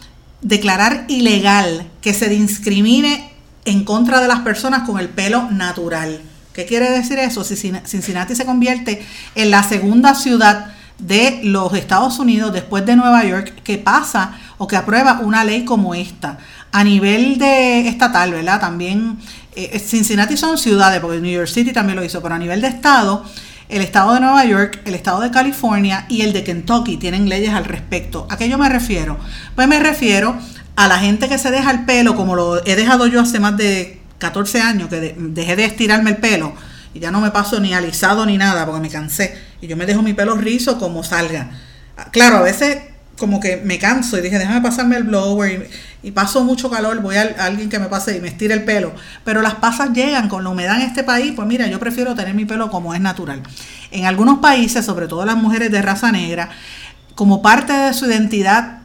[0.41, 3.33] declarar ilegal que se discrimine
[3.65, 6.21] en contra de las personas con el pelo natural.
[6.53, 7.45] ¿Qué quiere decir eso?
[7.45, 13.63] Cincinnati se convierte en la segunda ciudad de los Estados Unidos después de Nueva York
[13.63, 16.39] que pasa o que aprueba una ley como esta.
[16.73, 18.61] A nivel de estatal, ¿verdad?
[18.61, 19.19] También
[19.65, 22.69] eh, Cincinnati son ciudades, porque New York City también lo hizo, pero a nivel de
[22.69, 23.25] estado,
[23.69, 27.53] el estado de Nueva York, el estado de California y el de Kentucky tienen leyes
[27.53, 28.27] al respecto.
[28.31, 29.19] ¿A qué yo me refiero?
[29.55, 30.37] Pues me refiero
[30.77, 33.57] a la gente que se deja el pelo, como lo he dejado yo hace más
[33.57, 36.55] de 14 años, que dejé de estirarme el pelo
[36.95, 39.37] y ya no me paso ni alisado ni nada porque me cansé.
[39.61, 41.51] Y yo me dejo mi pelo rizo como salga.
[42.13, 42.79] Claro, a veces
[43.19, 45.69] como que me canso y dije, déjame pasarme el blower
[46.03, 48.95] y, paso mucho calor, voy a, alguien que me pase y me estire el pelo.
[49.25, 52.35] Pero las pasas llegan con la humedad en este país, pues mira, yo prefiero tener
[52.35, 53.43] mi pelo como es natural.
[53.91, 56.49] En algunos países, sobre todo las mujeres de raza negra,
[57.15, 58.79] como parte de su identidad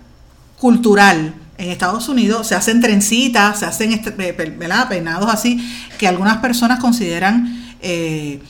[0.58, 5.64] cultural, en Estados Unidos se hacen trencitas, se hacen este, peinados así,
[5.98, 8.42] que algunas personas consideran eh,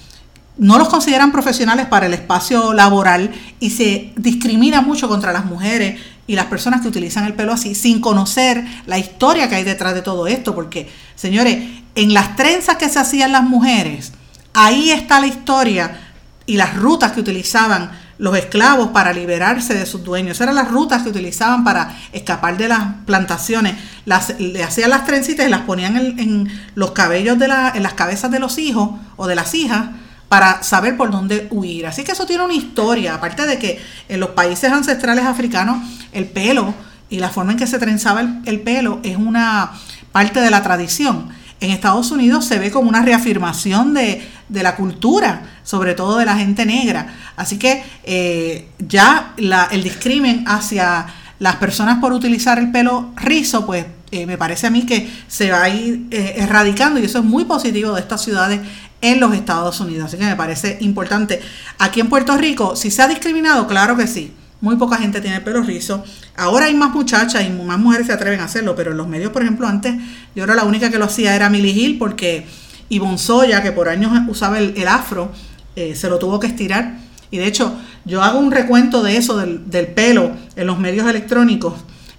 [0.57, 5.99] no los consideran profesionales para el espacio laboral y se discrimina mucho contra las mujeres
[6.27, 9.93] y las personas que utilizan el pelo así sin conocer la historia que hay detrás
[9.93, 14.13] de todo esto, porque señores, en las trenzas que se hacían las mujeres,
[14.53, 15.99] ahí está la historia
[16.45, 20.37] y las rutas que utilizaban los esclavos para liberarse de sus dueños.
[20.37, 23.75] Esas eran las rutas que utilizaban para escapar de las plantaciones.
[24.05, 27.93] Las, le hacían las trencitas y las ponían en, los cabellos de la, en las
[27.93, 29.87] cabezas de los hijos o de las hijas
[30.33, 31.85] para saber por dónde huir.
[31.85, 33.79] Así que eso tiene una historia, aparte de que
[34.09, 36.73] en los países ancestrales africanos el pelo
[37.07, 39.73] y la forma en que se trenzaba el, pelo es una
[40.11, 41.29] parte de la tradición.
[41.59, 46.35] En Estados Unidos se ve como una reafirmación de, la cultura, sobre todo de la
[46.35, 47.13] gente negra.
[47.35, 51.05] Así que eh, ya el discrimen hacia
[51.37, 55.51] las personas por utilizar el pelo rizo, pues eh, me parece a mí que se
[55.51, 58.61] va a ir eh, erradicando y eso es muy positivo de estas ciudades
[59.03, 60.05] en los Estados Unidos.
[60.05, 61.41] Así que me parece importante.
[61.77, 64.31] Aquí en Puerto Rico, si se ha discriminado, claro que sí.
[64.61, 66.05] Muy poca gente tiene el pelo rizo.
[66.37, 69.33] Ahora hay más muchachas y más mujeres se atreven a hacerlo, pero en los medios,
[69.33, 69.93] por ejemplo, antes
[70.33, 72.47] yo era la única que lo hacía era Millie Hill porque
[72.87, 75.31] Ivonne Soya, que por años usaba el, afro,
[75.75, 76.97] eh, se lo tuvo que estirar.
[77.29, 77.75] Y de hecho,
[78.05, 81.73] yo hago un recuento de eso, del, del, pelo, en los medios electrónicos,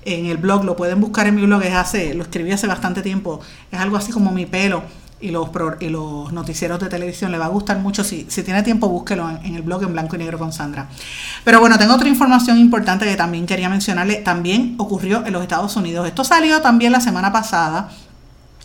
[0.04, 3.00] en el blog, lo pueden buscar en mi blog, es hace, lo escribí hace bastante
[3.00, 3.40] tiempo,
[3.72, 4.82] es algo así como mi pelo
[5.24, 5.48] y los,
[5.80, 7.32] y los noticieros de televisión.
[7.32, 8.04] Le va a gustar mucho.
[8.04, 10.86] Si, si tiene tiempo, búsquelo en, el blog en blanco y negro con Sandra.
[11.44, 14.16] Pero bueno, tengo otra información importante que también quería mencionarle.
[14.16, 16.06] También ocurrió en los Estados Unidos.
[16.06, 17.88] Esto salió también la semana pasada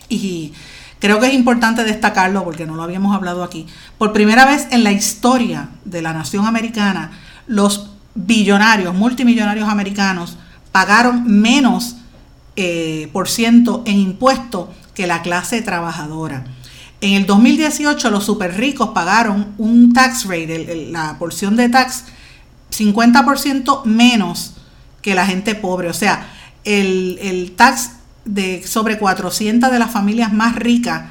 [0.09, 0.51] y
[0.99, 3.65] creo que es importante destacarlo porque no lo habíamos hablado aquí.
[3.97, 7.11] Por primera vez en la historia de la nación americana,
[7.47, 10.37] los billonarios, multimillonarios americanos
[10.73, 11.95] pagaron menos
[12.57, 14.67] eh, por ciento en impuestos
[14.99, 16.43] que la clase trabajadora.
[16.99, 22.03] En el 2018 los super ricos pagaron un tax rate, la porción de tax,
[22.77, 24.55] 50% menos
[25.01, 25.89] que la gente pobre.
[25.89, 26.27] O sea,
[26.65, 27.91] el, tax
[28.25, 31.03] de sobre 400 de las familias más ricas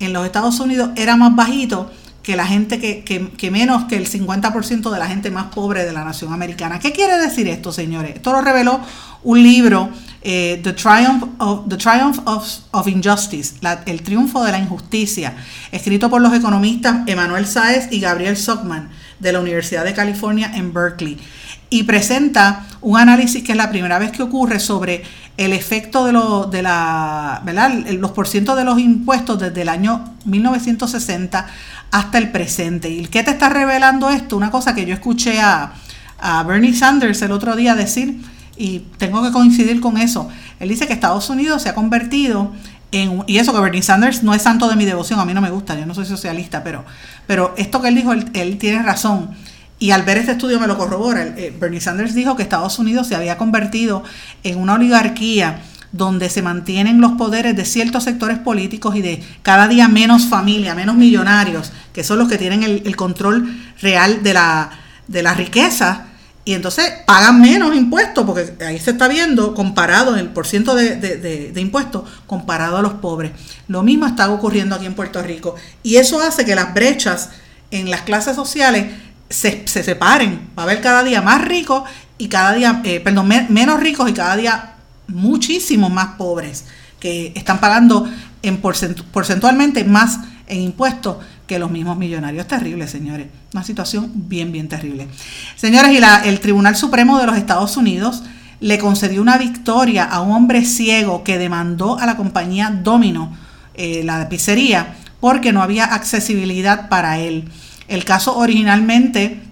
[0.00, 1.92] en los Estados Unidos era más bajito
[2.24, 5.92] que la gente que, que, menos que el 50% de la gente más pobre de
[5.92, 6.78] la nación americana.
[6.78, 8.16] ¿Qué quiere decir esto, señores?
[8.16, 8.80] Esto lo reveló
[9.24, 9.90] un libro
[10.22, 15.34] eh, The Triumph of, the Triumph of, Injustice, el triunfo de la injusticia,
[15.70, 18.88] escrito por los economistas Emanuel Saez y Gabriel Sockman
[19.20, 21.18] de la Universidad de California en Berkeley.
[21.68, 25.02] Y presenta un análisis que es la primera vez que ocurre sobre
[25.36, 27.42] el efecto de, lo, de la,
[27.98, 31.46] los porcientos de los impuestos desde el año 1960
[31.90, 32.88] hasta el presente.
[32.90, 34.36] ¿Y qué te está revelando esto?
[34.36, 35.72] Una cosa que yo escuché a,
[36.18, 38.20] a Bernie Sanders el otro día decir
[38.56, 40.28] y tengo que coincidir con eso.
[40.60, 42.52] Él dice que Estados Unidos se ha convertido
[42.92, 45.40] en, y eso que Bernie Sanders no es santo de mi devoción, a mí no
[45.40, 46.84] me gusta, yo no soy socialista, pero,
[47.26, 49.30] pero esto que él dijo, él, tiene razón.
[49.78, 51.22] Y al ver este estudio me lo corrobora.
[51.22, 54.02] Eh, Bernie Sanders dijo que Estados Unidos se había convertido
[54.42, 55.62] en una oligarquía
[55.92, 60.74] donde se mantienen los poderes de ciertos sectores políticos y de cada día menos familia,
[60.74, 64.70] menos millonarios, que son los que tienen el, control real de la,
[65.06, 66.06] de la riqueza
[66.44, 71.60] y entonces pagan menos impuestos, porque ahí se está viendo comparado el porciento de, de,
[71.60, 73.32] impuestos comparado a los pobres.
[73.66, 75.54] Lo mismo está ocurriendo aquí en Puerto Rico.
[75.82, 77.30] Y eso hace que las brechas
[77.70, 78.88] en las clases sociales
[79.28, 80.50] se, separen.
[80.58, 81.84] Va a haber cada día más ricos
[82.18, 84.74] y cada día, eh, perdón, menos ricos y cada día
[85.08, 86.64] muchísimos más pobres
[87.00, 88.08] que están pagando
[88.42, 91.16] en porcentualmente más en impuestos
[91.46, 92.46] que los mismos millonarios.
[92.46, 93.28] Terrible, señores.
[93.52, 95.08] Una situación bien, bien terrible.
[95.56, 98.22] Señores, y la, el Tribunal Supremo de los Estados Unidos
[98.60, 103.36] le concedió una victoria a un hombre ciego que demandó a la compañía Domino,
[103.74, 107.48] eh, la pizzería, porque no había accesibilidad para él.
[107.88, 109.42] El caso originalmente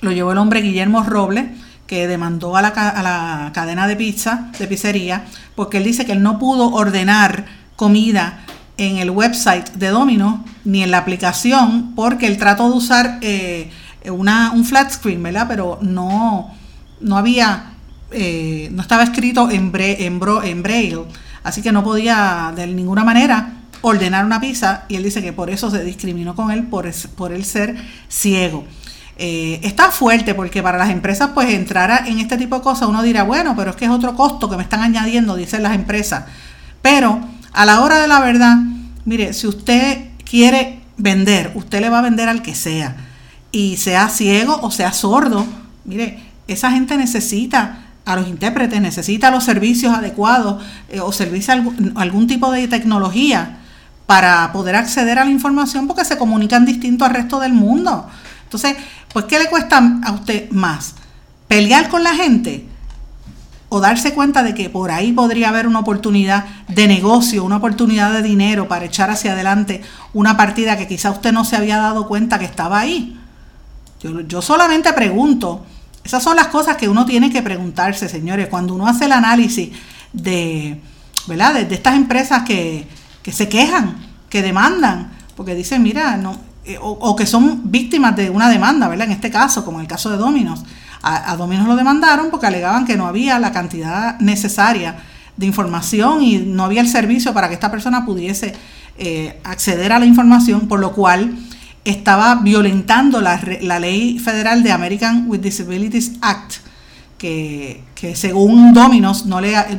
[0.00, 1.46] lo llevó el hombre Guillermo Robles,
[1.86, 6.12] que demandó a la, a la cadena de pizza, de pizzería, porque él dice que
[6.12, 7.44] él no pudo ordenar
[7.76, 8.44] comida
[8.76, 13.70] en el website de Domino ni en la aplicación porque él trató de usar eh,
[14.10, 15.46] una, un flat screen, ¿verdad?
[15.48, 16.52] Pero no,
[17.00, 17.74] no había,
[18.10, 21.04] eh, no estaba escrito en, en, en braille,
[21.42, 23.53] así que no podía de ninguna manera
[23.84, 27.32] ordenar una pizza y él dice que por eso se discriminó con él por, por
[27.32, 27.76] el ser
[28.08, 28.64] ciego.
[29.16, 33.02] Eh, está fuerte porque para las empresas pues entrar en este tipo de cosas uno
[33.02, 36.24] dirá, bueno, pero es que es otro costo que me están añadiendo, dicen las empresas.
[36.80, 37.20] Pero
[37.52, 38.56] a la hora de la verdad,
[39.04, 42.96] mire, si usted quiere vender, usted le va a vender al que sea.
[43.52, 45.46] Y sea ciego o sea sordo,
[45.84, 51.92] mire, esa gente necesita a los intérpretes, necesita los servicios adecuados eh, o servicio algún,
[51.96, 53.58] algún tipo de tecnología
[54.06, 58.08] para poder acceder a la información porque se comunican distinto al resto del mundo.
[58.44, 58.76] Entonces,
[59.12, 60.94] pues, ¿qué le cuesta a usted más?
[61.48, 62.68] ¿Pelear con la gente?
[63.74, 68.12] o darse cuenta de que por ahí podría haber una oportunidad de negocio, una oportunidad
[68.12, 69.82] de dinero para echar hacia adelante
[70.12, 73.18] una partida que quizá usted no se había dado cuenta que estaba ahí.
[74.28, 75.66] Yo, solamente pregunto,
[76.04, 79.70] esas son las cosas que uno tiene que preguntarse, señores, cuando uno hace el análisis
[80.12, 80.80] de,
[81.26, 81.54] ¿verdad?
[81.54, 82.86] de, estas empresas que,
[83.32, 83.96] se quejan,
[84.28, 89.06] que demandan, porque dicen, mira, no, eh, o, que son víctimas de una demanda, ¿verdad?
[89.06, 90.64] En este caso, como en el caso de Dominos
[91.04, 94.96] a, Dominos lo demandaron porque alegaban que no había la cantidad necesaria
[95.36, 98.54] de información y no había el servicio para que esta persona pudiese
[98.96, 101.36] eh, acceder a la información, por lo cual
[101.84, 103.38] estaba violentando la,
[103.78, 106.54] ley federal de American with Disabilities Act,
[107.18, 109.26] que, que según Dominos,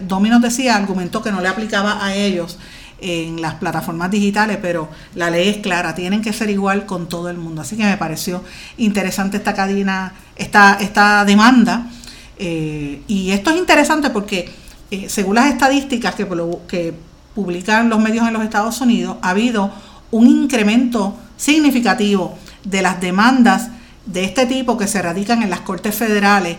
[0.08, 2.60] Dominos decía, argumentó que no le aplicaba a ellos
[3.06, 7.30] en las plataformas digitales, pero la ley es clara, tienen que ser igual con todo
[7.30, 7.62] el mundo.
[7.62, 8.44] Así que me pareció
[8.78, 11.88] interesante esta cadena, esta, esta demanda.
[12.40, 14.50] Eh, y esto es interesante porque
[14.90, 16.28] eh, según las estadísticas que,
[16.68, 16.96] que
[17.36, 19.72] publican los medios en los Estados Unidos, ha habido
[20.10, 23.70] un incremento significativo de las demandas
[24.08, 26.58] de este tipo que se radican en las Cortes Federales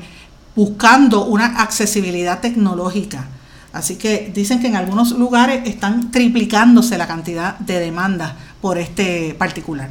[0.55, 3.27] buscando una accesibilidad tecnológica.
[3.77, 9.35] Así que dicen que en algunos lugares están triplicándose la cantidad de demandas por este
[9.39, 9.91] particular.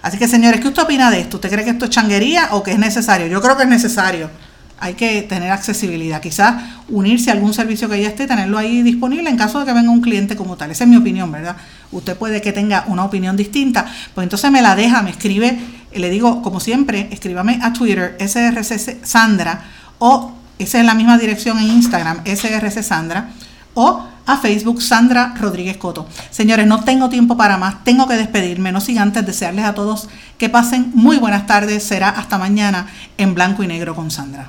[0.00, 1.36] Así que señores, ¿qué usted opina de esto?
[1.36, 3.26] ¿Usted cree que esto es changuería o que es necesario?
[3.26, 4.30] Yo creo que es necesario.
[4.78, 6.20] Hay que tener accesibilidad.
[6.20, 6.54] Quizás
[6.88, 9.90] unirse a algún servicio que ya esté, tenerlo ahí disponible en caso de que venga
[9.90, 10.70] un cliente como tal.
[10.70, 11.56] Esa es mi opinión, ¿verdad?
[11.92, 13.86] Usted puede que tenga una opinión distinta.
[14.14, 15.58] Pues entonces me la deja, me escribe,
[15.94, 19.62] le digo, como siempre, escríbame a Twitter, SRC Sandra,
[19.98, 23.30] o esa es la misma dirección en Instagram, SRC Sandra,
[23.74, 26.06] o a Facebook Sandra Rodríguez Coto.
[26.30, 30.08] Señores, no tengo tiempo para más, tengo que despedirme, no sin antes desearles a todos
[30.38, 32.88] que pasen muy buenas tardes, será hasta mañana
[33.18, 34.48] en blanco y negro con Sandra.